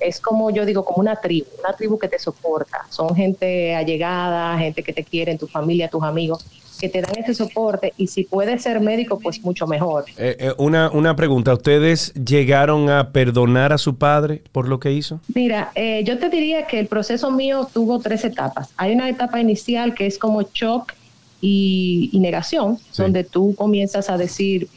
[0.00, 2.86] Es como yo digo, como una tribu, una tribu que te soporta.
[2.88, 6.44] Son gente allegada, gente que te quiere, en tu familia, tus amigos,
[6.78, 10.04] que te dan ese soporte y si puedes ser médico, pues mucho mejor.
[10.16, 14.92] Eh, eh, una, una pregunta, ¿ustedes llegaron a perdonar a su padre por lo que
[14.92, 15.20] hizo?
[15.34, 18.70] Mira, eh, yo te diría que el proceso mío tuvo tres etapas.
[18.76, 20.92] Hay una etapa inicial que es como shock
[21.40, 24.68] y, negación, donde tú comienzas a decir,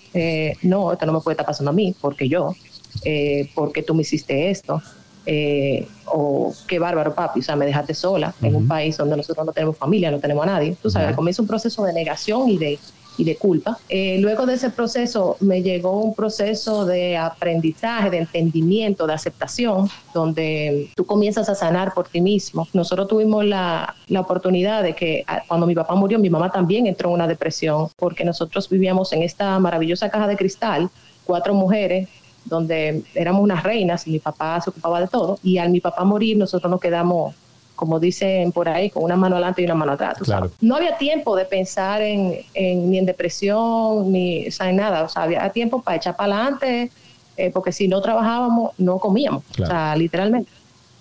[0.62, 2.54] no, esto no me puede estar pasando a mí, porque yo,
[3.56, 4.82] porque tú me hiciste esto
[5.26, 9.46] eh, o qué bárbaro papi, o sea, me dejaste sola en un país donde nosotros
[9.46, 10.76] no tenemos familia, no tenemos a nadie.
[10.82, 12.80] Tú sabes, comienza un proceso de negación y de,
[13.18, 13.78] y de culpa.
[13.88, 19.90] Eh, luego de ese proceso me llegó un proceso de aprendizaje, de entendimiento, de aceptación,
[20.14, 22.68] donde tú comienzas a sanar por ti mismo.
[22.74, 26.88] Nosotros tuvimos la, la oportunidad de que ah, cuando mi papá murió, mi mamá también
[26.88, 30.90] entró en una depresión, porque nosotros vivíamos en esta maravillosa caja de cristal,
[31.26, 32.10] cuatro mujeres
[32.46, 35.40] donde éramos unas reinas y mi papá se ocupaba de todo.
[35.44, 37.36] Y al mi papá morir, nosotros nos quedamos,
[37.76, 40.18] como dicen por ahí, con una mano adelante y una mano atrás.
[40.60, 45.04] No había tiempo de pensar en, ni en depresión, ni en nada.
[45.04, 46.92] O sea, había tiempo para echar para adelante,
[47.38, 49.44] eh, porque si no trabajábamos, no comíamos.
[49.60, 50.52] O sea, literalmente.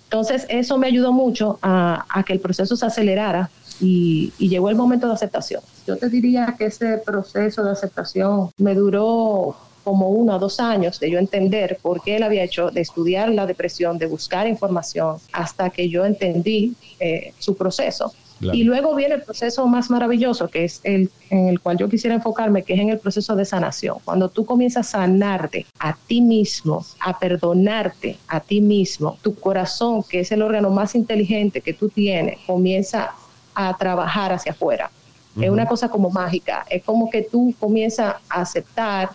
[0.05, 3.49] Entonces, eso me ayudó mucho a, que el proceso se acelerara
[3.79, 5.61] y, y, llegó el momento de aceptación.
[5.87, 10.99] Yo te diría que ese proceso de aceptación me duró como uno o dos años
[10.99, 15.17] de yo entender por qué él había hecho, de estudiar la depresión, de buscar información,
[15.31, 18.13] hasta que yo entendí eh, su proceso.
[18.41, 22.15] Y luego viene el proceso más maravilloso, que es el en el cual yo quisiera
[22.15, 23.97] enfocarme, que es en el proceso de sanación.
[24.03, 30.03] Cuando tú comienzas a sanarte a ti mismo, a perdonarte a ti mismo, tu corazón,
[30.03, 33.11] que es el órgano más inteligente que tú tienes, comienza
[33.53, 34.91] a trabajar hacia afuera.
[35.39, 39.11] Es una cosa como mágica, es como que tú comienzas a aceptar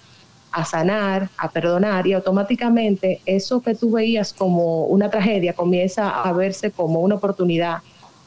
[0.56, 6.32] a sanar, a perdonar y automáticamente eso que tú veías como una tragedia comienza a
[6.32, 7.82] verse como una oportunidad,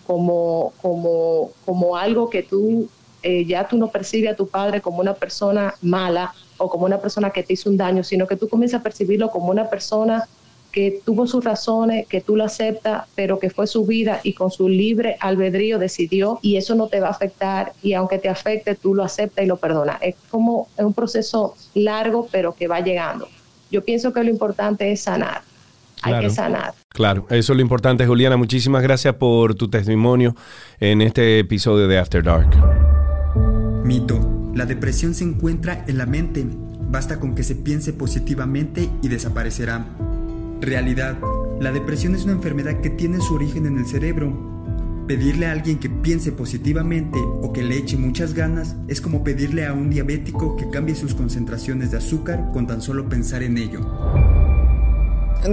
[0.05, 2.87] como, como, como algo que tú
[3.23, 6.99] eh, ya tú no percibes a tu padre como una persona mala o como una
[6.99, 10.27] persona que te hizo un daño, sino que tú comienzas a percibirlo como una persona
[10.71, 14.51] que tuvo sus razones, que tú lo aceptas, pero que fue su vida y con
[14.51, 18.75] su libre albedrío decidió y eso no te va a afectar y aunque te afecte,
[18.75, 19.97] tú lo aceptas y lo perdonas.
[20.01, 23.27] Es como un proceso largo, pero que va llegando.
[23.71, 25.41] Yo pienso que lo importante es sanar.
[26.01, 26.73] Hay que sanar.
[26.89, 28.37] Claro, eso es lo importante, Juliana.
[28.37, 30.35] Muchísimas gracias por tu testimonio
[30.79, 32.49] en este episodio de After Dark.
[33.83, 34.19] Mito.
[34.55, 36.45] La depresión se encuentra en la mente.
[36.89, 39.85] Basta con que se piense positivamente y desaparecerá.
[40.61, 41.17] Realidad.
[41.61, 44.47] La depresión es una enfermedad que tiene su origen en el cerebro.
[45.07, 49.65] Pedirle a alguien que piense positivamente o que le eche muchas ganas es como pedirle
[49.65, 53.79] a un diabético que cambie sus concentraciones de azúcar con tan solo pensar en ello.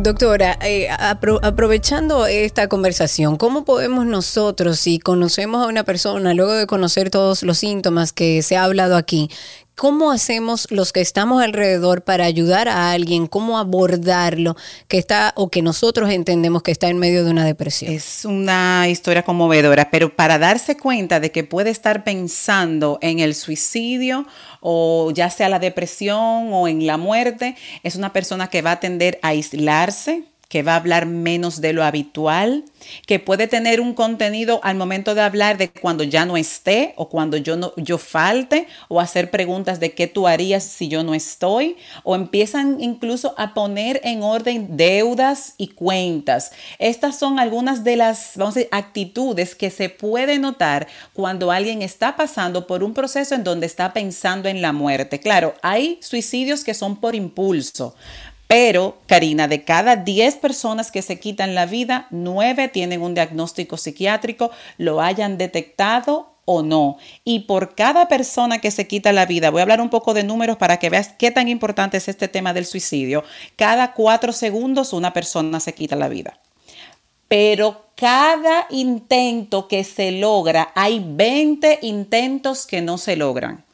[0.03, 6.52] Doctora, eh, apro- aprovechando esta conversación, ¿cómo podemos nosotros, si conocemos a una persona, luego
[6.52, 9.31] de conocer todos los síntomas que se ha hablado aquí,
[9.77, 14.56] cómo hacemos los que estamos alrededor para ayudar a alguien, cómo abordarlo
[14.88, 17.92] que está o que nosotros entendemos que está en medio de una depresión?
[17.92, 23.35] Es una historia conmovedora, pero para darse cuenta de que puede estar pensando en el
[23.35, 24.27] suicidio
[24.60, 28.81] o ya sea la depresión o en la muerte, es una persona que va a
[28.81, 32.65] tender a aislarse, que va a hablar menos de lo habitual,
[33.07, 37.09] que puede tener un contenido al momento de hablar de cuando ya no esté o
[37.09, 41.15] cuando yo no yo falte o hacer preguntas de qué tú harías si yo no
[41.15, 46.53] estoy o empiezan incluso a poner en orden deudas y cuentas.
[46.79, 48.35] Estas son algunas de las
[48.71, 53.92] actitudes que se puede notar cuando alguien está pasando por un proceso en donde está
[53.92, 55.19] pensando en la muerte.
[55.21, 57.94] Claro, hay suicidios que son por impulso,
[58.49, 63.77] pero, Karina, de cada 10 personas que se quitan la vida, 9 tienen un diagnóstico
[63.77, 66.97] psiquiátrico, lo hayan detectado o no.
[67.25, 70.23] Y por cada persona que se quita la vida, voy a hablar un poco de
[70.23, 73.25] números para que veas qué tan importante es este tema del suicidio.
[73.57, 76.38] Cada 4 segundos una persona se quita la vida.
[77.27, 83.65] Pero cada intento que se logra, hay 20 intentos que no se logran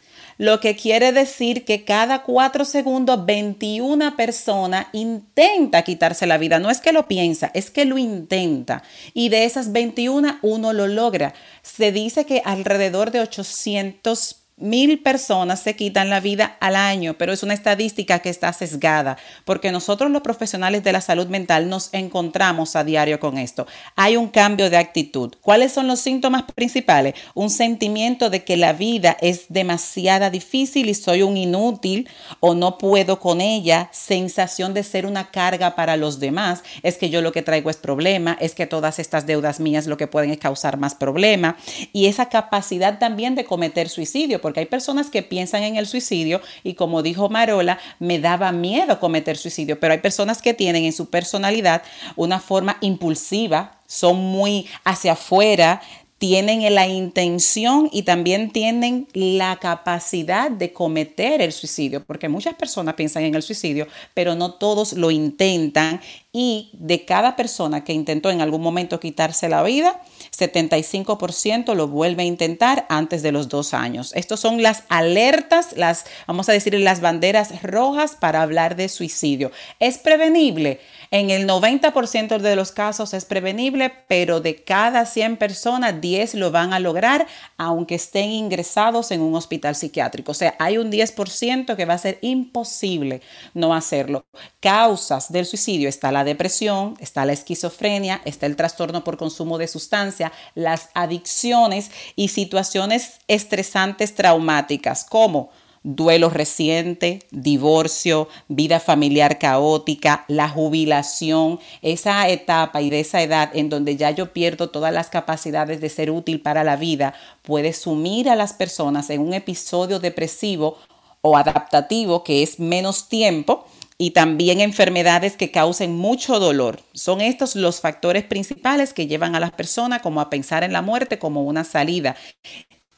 [0.42, 6.58] lo que quiere decir que cada cuatro segundos 21 personas intenta quitarse la vida.
[6.58, 8.82] No es que lo piensa, es que lo intenta.
[9.14, 11.32] Y de esas 21, uno lo logra.
[11.62, 17.32] Se dice que alrededor de 800 mil personas se quitan la vida al año, pero
[17.32, 21.92] es una estadística que está sesgada, porque nosotros los profesionales de la salud mental nos
[21.92, 23.66] encontramos a diario con esto.
[23.96, 25.34] Hay un cambio de actitud.
[25.40, 27.14] ¿Cuáles son los síntomas principales?
[27.34, 32.08] Un sentimiento de que la vida es demasiada difícil y soy un inútil
[32.40, 37.10] o no puedo con ella, sensación de ser una carga para los demás, es que
[37.10, 40.30] yo lo que traigo es problema, es que todas estas deudas mías lo que pueden
[40.30, 41.56] es causar más problema
[41.92, 46.40] y esa capacidad también de cometer suicidio, porque hay personas que piensan en el suicidio
[46.62, 50.92] y como dijo Marola, me daba miedo cometer suicidio, pero hay personas que tienen en
[50.92, 51.82] su personalidad
[52.16, 55.82] una forma impulsiva, son muy hacia afuera,
[56.22, 62.94] tienen la intención y también tienen la capacidad de cometer el suicidio, porque muchas personas
[62.94, 66.00] piensan en el suicidio, pero no todos lo intentan
[66.32, 70.00] y de cada persona que intentó en algún momento quitarse la vida,
[70.42, 74.12] 75% lo vuelve a intentar antes de los dos años.
[74.14, 79.52] Estos son las alertas, las, vamos a decir, las banderas rojas para hablar de suicidio.
[79.78, 80.80] ¿Es prevenible?
[81.12, 86.50] En el 90% de los casos es prevenible, pero de cada 100 personas, 10 lo
[86.50, 87.26] van a lograr,
[87.58, 90.32] aunque estén ingresados en un hospital psiquiátrico.
[90.32, 93.20] O sea, hay un 10% que va a ser imposible
[93.52, 94.24] no hacerlo.
[94.60, 99.68] Causas del suicidio está la depresión, está la esquizofrenia, está el trastorno por consumo de
[99.68, 105.50] sustancia, las adicciones y situaciones estresantes traumáticas como
[105.82, 113.68] duelo reciente, divorcio, vida familiar caótica, la jubilación, esa etapa y de esa edad en
[113.68, 118.28] donde ya yo pierdo todas las capacidades de ser útil para la vida, puede sumir
[118.28, 120.78] a las personas en un episodio depresivo
[121.20, 123.64] o adaptativo que es menos tiempo
[123.98, 126.80] y también enfermedades que causen mucho dolor.
[126.92, 130.82] Son estos los factores principales que llevan a las personas como a pensar en la
[130.82, 132.16] muerte como una salida.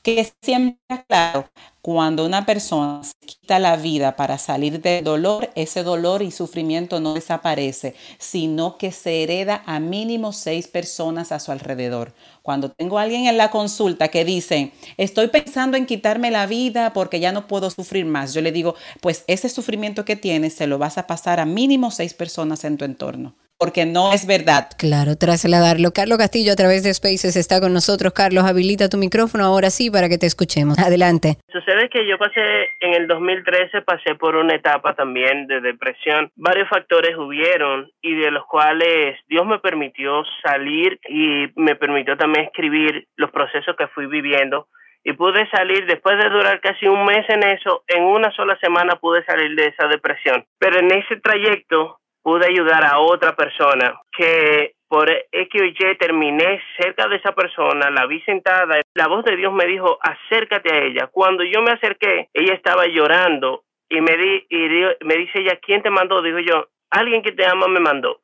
[0.05, 0.79] Que siempre
[1.09, 1.49] claro,
[1.81, 7.01] cuando una persona se quita la vida para salir del dolor, ese dolor y sufrimiento
[7.01, 12.13] no desaparece, sino que se hereda a mínimo seis personas a su alrededor.
[12.43, 16.93] Cuando tengo a alguien en la consulta que dice, estoy pensando en quitarme la vida
[16.93, 20.67] porque ya no puedo sufrir más, yo le digo, pues ese sufrimiento que tienes se
[20.67, 24.69] lo vas a pasar a mínimo seis personas en tu entorno porque no es verdad.
[24.79, 25.93] Claro, trasladarlo.
[25.93, 28.13] Carlos Castillo a través de Spaces está con nosotros.
[28.13, 30.79] Carlos, habilita tu micrófono ahora sí para que te escuchemos.
[30.79, 31.37] Adelante.
[31.51, 36.31] Sucede que yo pasé en el 2013, pasé por una etapa también de depresión.
[36.37, 42.47] Varios factores hubieron y de los cuales Dios me permitió salir y me permitió también
[42.47, 44.69] escribir los procesos que fui viviendo
[45.05, 48.97] y pude salir después de durar casi un mes en eso, en una sola semana
[48.97, 50.47] pude salir de esa depresión.
[50.59, 56.63] Pero en ese trayecto pude ayudar a otra persona que por X o Y terminé
[56.81, 60.79] cerca de esa persona, la vi sentada, la voz de Dios me dijo, acércate a
[60.85, 61.07] ella.
[61.09, 65.83] Cuando yo me acerqué, ella estaba llorando y me, di, y me dice ella, ¿quién
[65.83, 66.23] te mandó?
[66.23, 68.21] Dijo yo, alguien que te ama me mandó.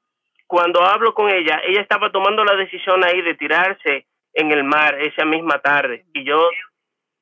[0.47, 4.99] cuando hablo con ella, ella estaba tomando la decisión ahí de tirarse en el mar
[5.01, 6.49] esa misma tarde y yo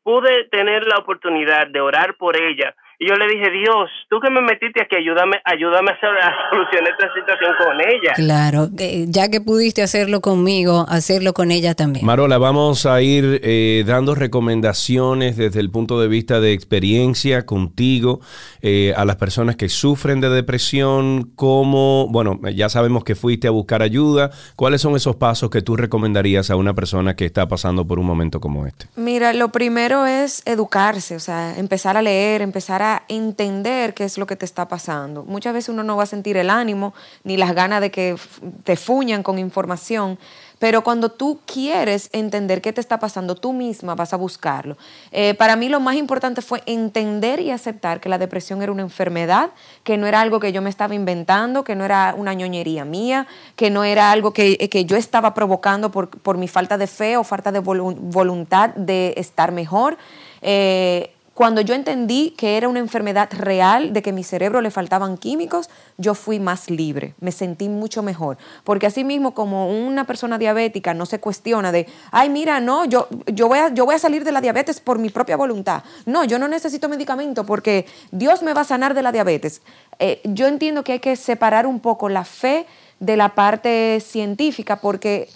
[0.05, 4.29] pude tener la oportunidad de orar por ella y yo le dije, Dios, tú que
[4.29, 8.13] me metiste aquí, ayúdame, ayúdame a, hacer, a solucionar esta situación con ella.
[8.17, 12.05] Claro, eh, ya que pudiste hacerlo conmigo, hacerlo con ella también.
[12.05, 18.19] Marola, vamos a ir eh, dando recomendaciones desde el punto de vista de experiencia contigo
[18.63, 23.53] eh, a las personas que sufren de depresión, cómo, bueno, ya sabemos que fuiste a
[23.53, 27.87] buscar ayuda, ¿cuáles son esos pasos que tú recomendarías a una persona que está pasando
[27.87, 28.87] por un momento como este?
[28.97, 34.19] Mira, lo primero es educarse, o sea, empezar a leer, empezar a entender qué es
[34.19, 35.25] lo que te está pasando.
[35.25, 38.17] Muchas veces uno no va a sentir el ánimo ni las ganas de que
[38.65, 40.19] te fuñan con información,
[40.59, 44.77] pero cuando tú quieres entender qué te está pasando, tú misma vas a buscarlo.
[45.13, 48.83] Eh, para mí lo más importante fue entender y aceptar que la depresión era una
[48.83, 49.51] enfermedad,
[49.85, 53.27] que no era algo que yo me estaba inventando, que no era una ñoñería mía,
[53.55, 57.17] que no era algo que, que yo estaba provocando por, por, mi falta de fe
[57.17, 59.97] o falta de voluntad de estar mejor.
[60.43, 65.17] Eh, cuando yo entendí que era una enfermedad real, de que mi cerebro le faltaban
[65.17, 68.39] químicos, yo fui más libre, me sentí mucho mejor.
[68.65, 73.07] Porque así mismo como una persona diabética no se cuestiona de, ay, mira, no, yo,
[73.27, 75.85] yo, voy a, yo voy a salir de la diabetes por mi propia voluntad.
[76.07, 79.63] No, yo no necesito medicamento porque Dios me va a sanar de la diabetes.
[80.01, 82.67] Eh, yo entiendo que hay que separar un poco la fe
[82.99, 85.29] de la parte científica porque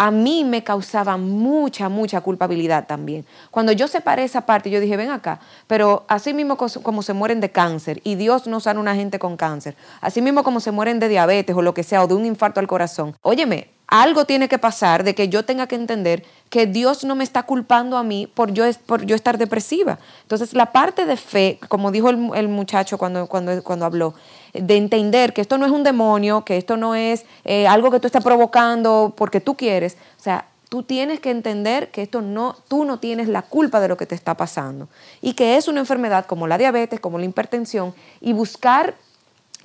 [0.00, 3.26] a mí me causaba mucha, mucha culpabilidad también.
[3.50, 7.38] Cuando yo separé esa parte, yo dije, ven acá, pero así mismo como se mueren
[7.40, 10.70] de cáncer y Dios no sana a una gente con cáncer, así mismo como se
[10.70, 14.24] mueren de diabetes o lo que sea, o de un infarto al corazón, óyeme, algo
[14.24, 17.98] tiene que pasar de que yo tenga que entender que Dios no me está culpando
[17.98, 19.98] a mí por yo, por yo estar depresiva.
[20.22, 24.14] Entonces, la parte de fe, como dijo el, muchacho cuando, cuando, cuando habló,
[24.54, 28.00] de entender que esto no es un demonio, que esto no es eh, algo que
[28.00, 29.96] tú estás provocando porque tú quieres.
[30.18, 33.88] O sea, tú tienes que entender que esto no, tú no tienes la culpa de
[33.88, 34.88] lo que te está pasando
[35.20, 38.94] y que es una enfermedad como la diabetes, como la hipertensión y buscar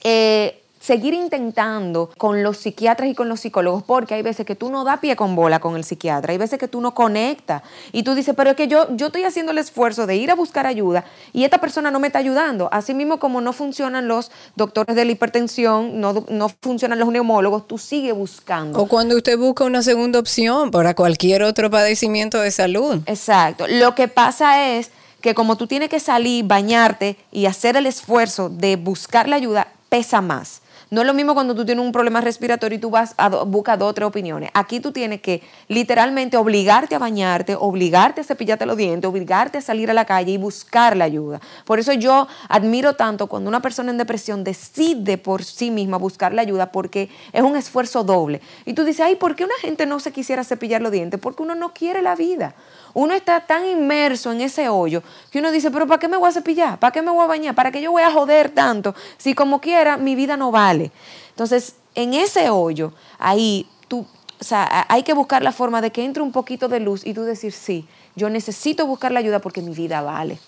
[0.04, 4.70] eh, seguir intentando con los psiquiatras y con los psicólogos, porque hay veces que tú
[4.70, 8.04] no das pie con bola con el psiquiatra, hay veces que tú no conectas y
[8.04, 10.68] tú dices, pero es que yo, yo estoy haciendo el esfuerzo de ir a buscar
[10.68, 12.70] ayuda y esta persona no me está ayudando.
[12.72, 17.68] Así mismo como no funcionan los doctores de la hipertensión, no, no funcionan los neumólogos,
[17.68, 18.80] tú sigues buscando.
[18.80, 23.02] O cuando usted busca una segunda opción para cualquier otro padecimiento de salud.
[23.08, 23.66] Exacto.
[23.68, 28.50] Lo que pasa es que como tú tienes que salir, bañarte y hacer el esfuerzo
[28.50, 30.62] de buscar la ayuda, pesa más.
[30.92, 33.80] No es lo mismo cuando tú tienes un problema respiratorio y tú vas a buscar
[33.80, 34.52] dos o tres opiniones.
[34.54, 39.62] Aquí tú tienes que literalmente obligarte a bañarte, obligarte a cepillarte los dientes, obligarte a
[39.62, 41.42] salir a la calle y buscar la ayuda.
[41.66, 46.34] Por eso yo admiro tanto cuando una persona en depresión decide por sí misma buscar
[46.34, 48.42] la ayuda porque es un esfuerzo doble.
[48.66, 51.20] Y tú dices, ay, ¿por qué una gente no se quisiera cepillar los dientes?
[51.20, 52.56] Porque uno no quiere la vida
[52.96, 56.30] uno está tan inmerso en ese hoyo que uno dice, pero ¿para qué me voy
[56.30, 56.80] a cepillar?
[56.80, 57.54] ¿Para qué me voy a bañar?
[57.54, 58.96] ¿Para qué yo voy a joder tanto?
[59.18, 60.92] Si como quiera, mi vida no vale.
[61.30, 64.06] Entonces, en ese hoyo, ahí tú,
[64.40, 67.14] o sea, hay que buscar la forma de que entre un poquito de luz y
[67.14, 67.86] tú decir, sí,
[68.16, 70.40] yo necesito buscar la ayuda porque mi vida vale.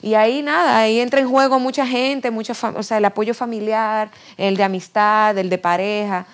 [0.00, 4.10] Y ahí nada, ahí entra en juego mucha gente, mucha o sea, el apoyo familiar,
[4.38, 6.26] el de amistad, el de pareja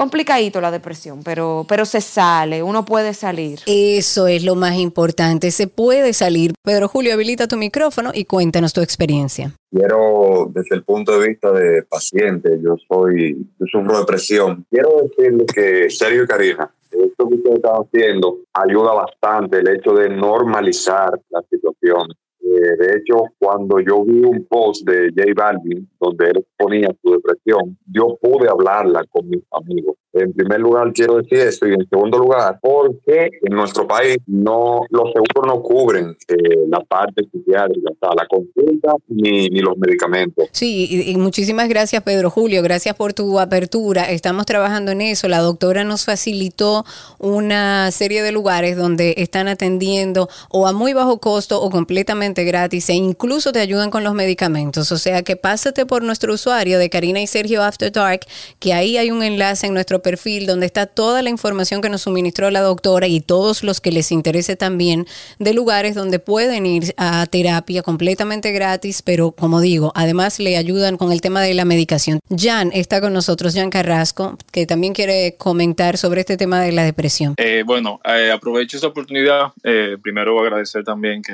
[0.00, 3.58] complicadito la depresión, pero, pero se sale, uno puede salir.
[3.66, 6.54] Eso es lo más importante, se puede salir.
[6.64, 9.52] Pedro Julio, habilita tu micrófono y cuéntanos tu experiencia.
[9.70, 14.64] Quiero, desde el punto de vista de paciente, yo soy, yo sufro depresión.
[14.70, 19.92] Quiero decirle que, Sergio y Karina, esto que ustedes están haciendo ayuda bastante el hecho
[19.92, 22.08] de normalizar la situación
[22.50, 27.12] eh, de hecho, cuando yo vi un post de J Balvin donde él ponía su
[27.12, 29.96] depresión, yo pude hablarla con mis amigos.
[30.12, 34.80] En primer lugar, quiero decir esto, y en segundo lugar, porque en nuestro país no
[34.90, 36.36] los seguros no cubren eh,
[36.68, 40.48] la parte psiquiátrica, o sea, la consulta ni, ni los medicamentos.
[40.50, 42.60] Sí, y, muchísimas gracias, Pedro Julio.
[42.62, 44.10] Gracias por tu apertura.
[44.10, 45.28] Estamos trabajando en eso.
[45.28, 46.84] La doctora nos facilitó
[47.20, 52.88] una serie de lugares donde están atendiendo o a muy bajo costo o completamente gratis
[52.88, 54.92] e incluso te ayudan con los medicamentos.
[54.92, 58.20] O sea que pásate por nuestro usuario de Karina y Sergio After Dark,
[58.58, 62.02] que ahí hay un enlace en nuestro perfil donde está toda la información que nos
[62.02, 65.06] suministró la doctora y todos los que les interese también
[65.38, 70.96] de lugares donde pueden ir a terapia completamente gratis, pero como digo, además le ayudan
[70.96, 72.20] con el tema de la medicación.
[72.34, 76.84] Jan está con nosotros, Jan Carrasco, que también quiere comentar sobre este tema de la
[76.84, 77.34] depresión.
[77.36, 79.52] Eh, bueno, eh, aprovecho esta oportunidad.
[79.62, 81.32] Eh, primero agradecer también que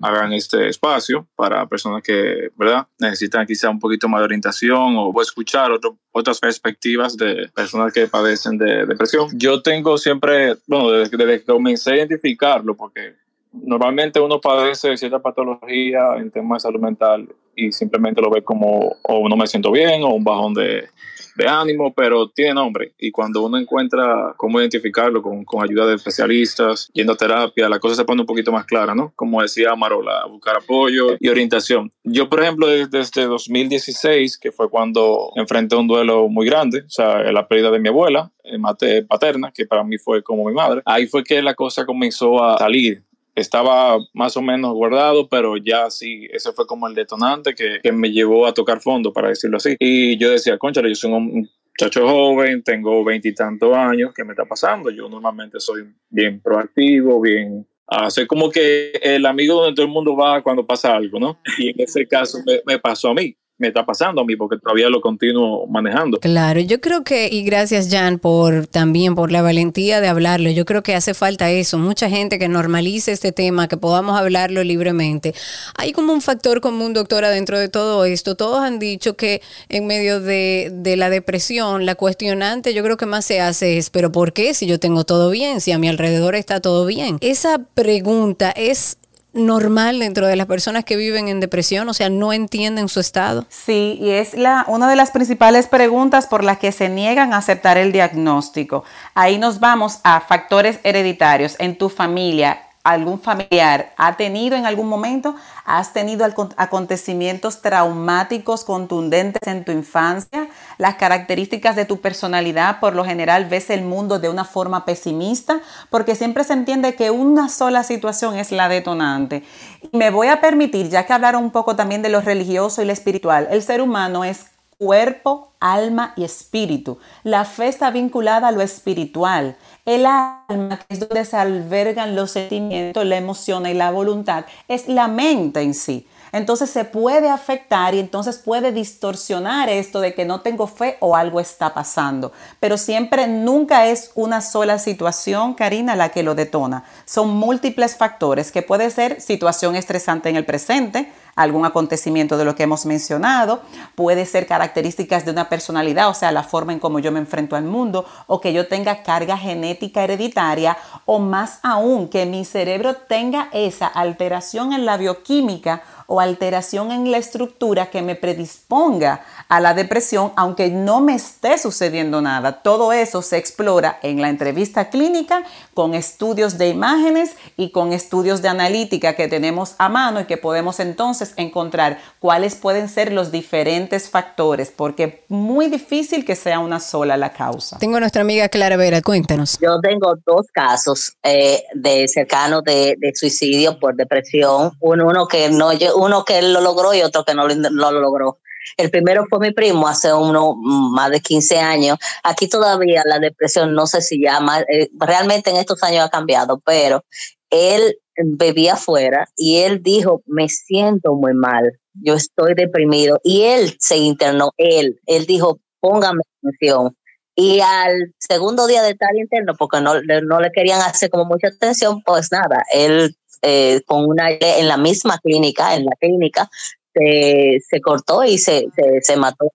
[0.00, 2.86] hagan este espacio para personas que, ¿verdad?
[2.98, 5.70] Necesitan quizá un poquito más de orientación o escuchar
[6.12, 9.28] otras perspectivas de personas que padecen de depresión.
[9.34, 13.14] Yo tengo siempre, bueno, desde, desde que comencé a identificarlo, porque
[13.52, 17.28] normalmente uno padece cierta patología en temas de salud mental
[17.60, 20.88] y simplemente lo ve como o no me siento bien o un bajón de,
[21.36, 22.92] de ánimo, pero tiene nombre.
[22.98, 27.78] Y cuando uno encuentra cómo identificarlo con, con, ayuda de especialistas, yendo a terapia, la
[27.78, 29.12] cosa se pone un poquito más clara, ¿no?
[29.16, 31.90] Como decía Marola, buscar apoyo y orientación.
[32.04, 37.22] Yo, por ejemplo, desde 2016, que fue cuando enfrenté un duelo muy grande, o sea,
[37.32, 40.82] la pérdida de mi abuela, eh, mate paterna, que para mí fue como mi madre,
[40.84, 43.02] ahí fue que la cosa comenzó a salir
[43.34, 47.92] estaba más o menos guardado, pero ya sí, ese fue como el detonante que, que
[47.92, 49.76] me llevó a tocar fondo, para decirlo así.
[49.78, 51.48] Y yo decía, concha, yo soy un
[51.80, 54.90] muchacho joven, tengo veintitantos años, ¿qué me está pasando?
[54.90, 57.66] Yo normalmente soy bien proactivo, bien
[58.08, 61.40] soy como que el amigo donde todo el mundo va cuando pasa algo, ¿no?
[61.58, 64.58] Y en ese caso me, me pasó a mí me está pasando a mí porque
[64.58, 66.18] todavía lo continúo manejando.
[66.18, 70.64] Claro, yo creo que, y gracias Jan por también por la valentía de hablarlo, yo
[70.64, 75.34] creo que hace falta eso, mucha gente que normalice este tema, que podamos hablarlo libremente.
[75.76, 78.34] Hay como un factor común, doctora, dentro de todo esto.
[78.34, 83.06] Todos han dicho que en medio de, de la depresión, la cuestionante yo creo que
[83.06, 85.88] más se hace es, pero ¿por qué si yo tengo todo bien, si a mi
[85.88, 87.18] alrededor está todo bien?
[87.20, 88.96] Esa pregunta es
[89.32, 93.46] normal dentro de las personas que viven en depresión, o sea, no entienden su estado?
[93.48, 97.38] Sí, y es la, una de las principales preguntas por las que se niegan a
[97.38, 98.84] aceptar el diagnóstico.
[99.14, 104.88] Ahí nos vamos a factores hereditarios en tu familia, algún familiar ha tenido en algún
[104.88, 106.26] momento, has tenido
[106.56, 113.68] acontecimientos traumáticos contundentes en tu infancia, las características de tu personalidad, por lo general ves
[113.68, 115.60] el mundo de una forma pesimista,
[115.90, 119.44] porque siempre se entiende que una sola situación es la detonante.
[119.82, 122.86] Y me voy a permitir, ya que hablaron un poco también de lo religioso y
[122.86, 124.46] lo espiritual, el ser humano es
[124.80, 126.98] cuerpo, alma y espíritu.
[127.22, 129.56] La fe está vinculada a lo espiritual.
[129.84, 134.88] El alma, que es donde se albergan los sentimientos, la emoción y la voluntad, es
[134.88, 136.06] la mente en sí.
[136.32, 141.14] Entonces se puede afectar y entonces puede distorsionar esto de que no tengo fe o
[141.14, 142.32] algo está pasando.
[142.58, 146.84] Pero siempre, nunca es una sola situación, Karina, la que lo detona.
[147.04, 152.54] Son múltiples factores que puede ser situación estresante en el presente, algún acontecimiento de lo
[152.54, 153.62] que hemos mencionado,
[153.94, 157.56] puede ser características de una personalidad, o sea, la forma en cómo yo me enfrento
[157.56, 160.76] al mundo, o que yo tenga carga genética hereditaria,
[161.06, 167.12] o más aún, que mi cerebro tenga esa alteración en la bioquímica o alteración en
[167.12, 172.62] la estructura que me predisponga a la depresión, aunque no me esté sucediendo nada.
[172.62, 178.42] Todo eso se explora en la entrevista clínica con estudios de imágenes y con estudios
[178.42, 183.30] de analítica que tenemos a mano y que podemos entonces encontrar cuáles pueden ser los
[183.30, 187.78] diferentes factores, porque es muy difícil que sea una sola la causa.
[187.78, 189.58] Tengo a nuestra amiga Clara Vera, cuéntanos.
[189.62, 195.72] Yo tengo dos casos eh, de cercanos de, suicidio por depresión, uno, uno que no
[196.00, 198.38] uno que lo logró y otro que no lo, logró.
[198.76, 201.98] El primero fue mi primo hace uno, más de 15 años.
[202.22, 206.60] Aquí todavía la depresión, no sé si llama, eh, realmente en estos años ha cambiado,
[206.64, 207.04] pero
[207.50, 213.18] él bebía afuera y él dijo, me siento muy mal, yo estoy deprimido.
[213.22, 216.96] Y él se internó, él, él dijo, póngame atención.
[217.40, 221.48] Y al segundo día de estar interno, porque no, no le querían hacer como mucha
[221.48, 226.50] atención, pues nada, él eh, con una en la misma clínica, en la clínica,
[226.92, 229.50] se, se cortó y se, se, se mató.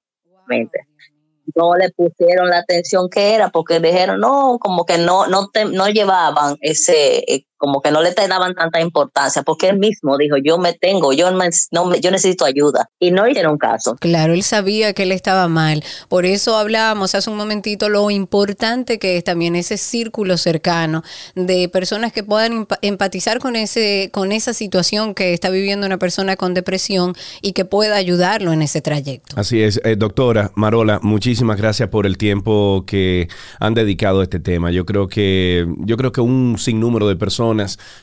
[1.56, 5.88] No le pusieron la atención que era porque dijeron, no, como que no, no, no
[5.90, 10.58] llevaban ese, eh, como que no le daban tanta importancia, porque él mismo dijo, yo
[10.58, 12.90] me tengo, yo, no, yo necesito ayuda.
[13.00, 13.96] Y no hicieron caso.
[14.00, 15.84] Claro, él sabía que él estaba mal.
[16.10, 21.04] Por eso hablábamos hace un momentito lo importante que es también ese círculo cercano
[21.36, 26.36] de personas que puedan empatizar con, ese, con esa situación que está viviendo una persona
[26.36, 29.40] con depresión y que pueda ayudarlo en ese trayecto.
[29.40, 33.28] Así es, eh, doctora Marola, muchísimas gracias por el tiempo que
[33.60, 34.72] han dedicado a este tema.
[34.72, 37.45] Yo creo que, yo creo que un sinnúmero de personas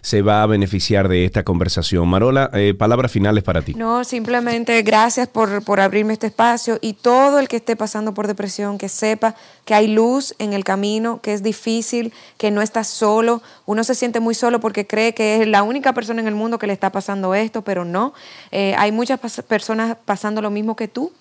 [0.00, 2.08] se va a beneficiar de esta conversación.
[2.08, 3.74] Marola, eh, palabras finales para ti.
[3.74, 8.26] No, simplemente gracias por, por abrirme este espacio y todo el que esté pasando por
[8.26, 9.34] depresión, que sepa
[9.64, 13.42] que hay luz en el camino, que es difícil, que no está solo.
[13.66, 16.58] Uno se siente muy solo porque cree que es la única persona en el mundo
[16.58, 18.14] que le está pasando esto, pero no.
[18.50, 21.12] Eh, hay muchas personas pasando lo mismo que tú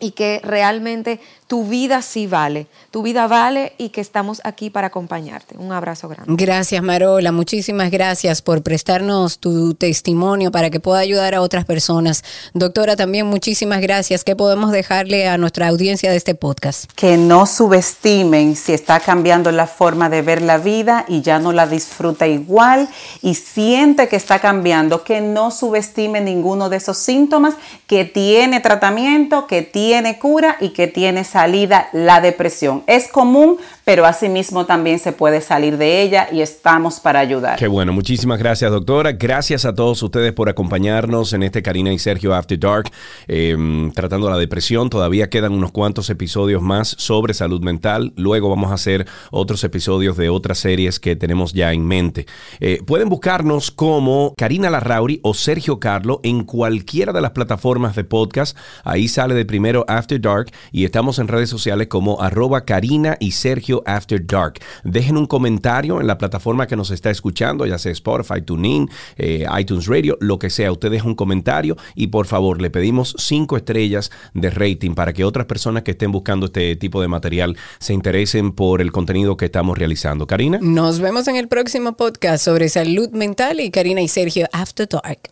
[0.00, 1.20] y que realmente
[1.50, 5.56] tu vida sí vale, tu vida vale y que estamos aquí para acompañarte.
[5.58, 6.32] Un abrazo grande.
[6.36, 12.22] Gracias Marola, muchísimas gracias por prestarnos tu testimonio para que pueda ayudar a otras personas.
[12.54, 14.22] Doctora, también muchísimas gracias.
[14.22, 16.90] ¿Qué podemos dejarle a nuestra audiencia de este podcast?
[16.94, 21.52] Que no subestimen si está cambiando la forma de ver la vida y ya no
[21.52, 22.88] la disfruta igual
[23.22, 27.54] y siente que está cambiando, que no subestime ninguno de esos síntomas,
[27.88, 32.84] que tiene tratamiento, que tiene cura y que tiene salida la depresión.
[32.86, 33.58] Es común,
[33.90, 37.58] pero asimismo también se puede salir de ella y estamos para ayudar.
[37.58, 39.10] Qué bueno, muchísimas gracias doctora.
[39.10, 42.88] Gracias a todos ustedes por acompañarnos en este Karina y Sergio After Dark,
[43.26, 44.90] em, tratando la depresión.
[44.90, 48.12] Todavía quedan unos cuantos episodios más sobre salud mental.
[48.14, 52.26] Luego vamos a hacer otros episodios de otras series que tenemos ya en mente.
[52.60, 58.04] Eh, pueden buscarnos como Karina Larrauri o Sergio Carlo en cualquiera de las plataformas de
[58.04, 58.56] podcast.
[58.84, 63.32] Ahí sale de primero After Dark y estamos en redes sociales como arroba Karina y
[63.32, 64.60] Sergio After Dark.
[64.84, 69.46] Dejen un comentario en la plataforma que nos está escuchando, ya sea Spotify, TuneIn, eh,
[69.58, 70.72] iTunes Radio, lo que sea.
[70.72, 75.24] Usted deja un comentario y por favor le pedimos cinco estrellas de rating para que
[75.24, 79.46] otras personas que estén buscando este tipo de material se interesen por el contenido que
[79.46, 80.26] estamos realizando.
[80.26, 80.58] Karina.
[80.60, 85.30] Nos vemos en el próximo podcast sobre salud mental y Karina y Sergio After Dark.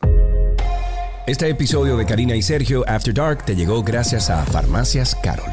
[1.26, 5.53] Este episodio de Karina y Sergio After Dark te llegó gracias a Farmacias Carol.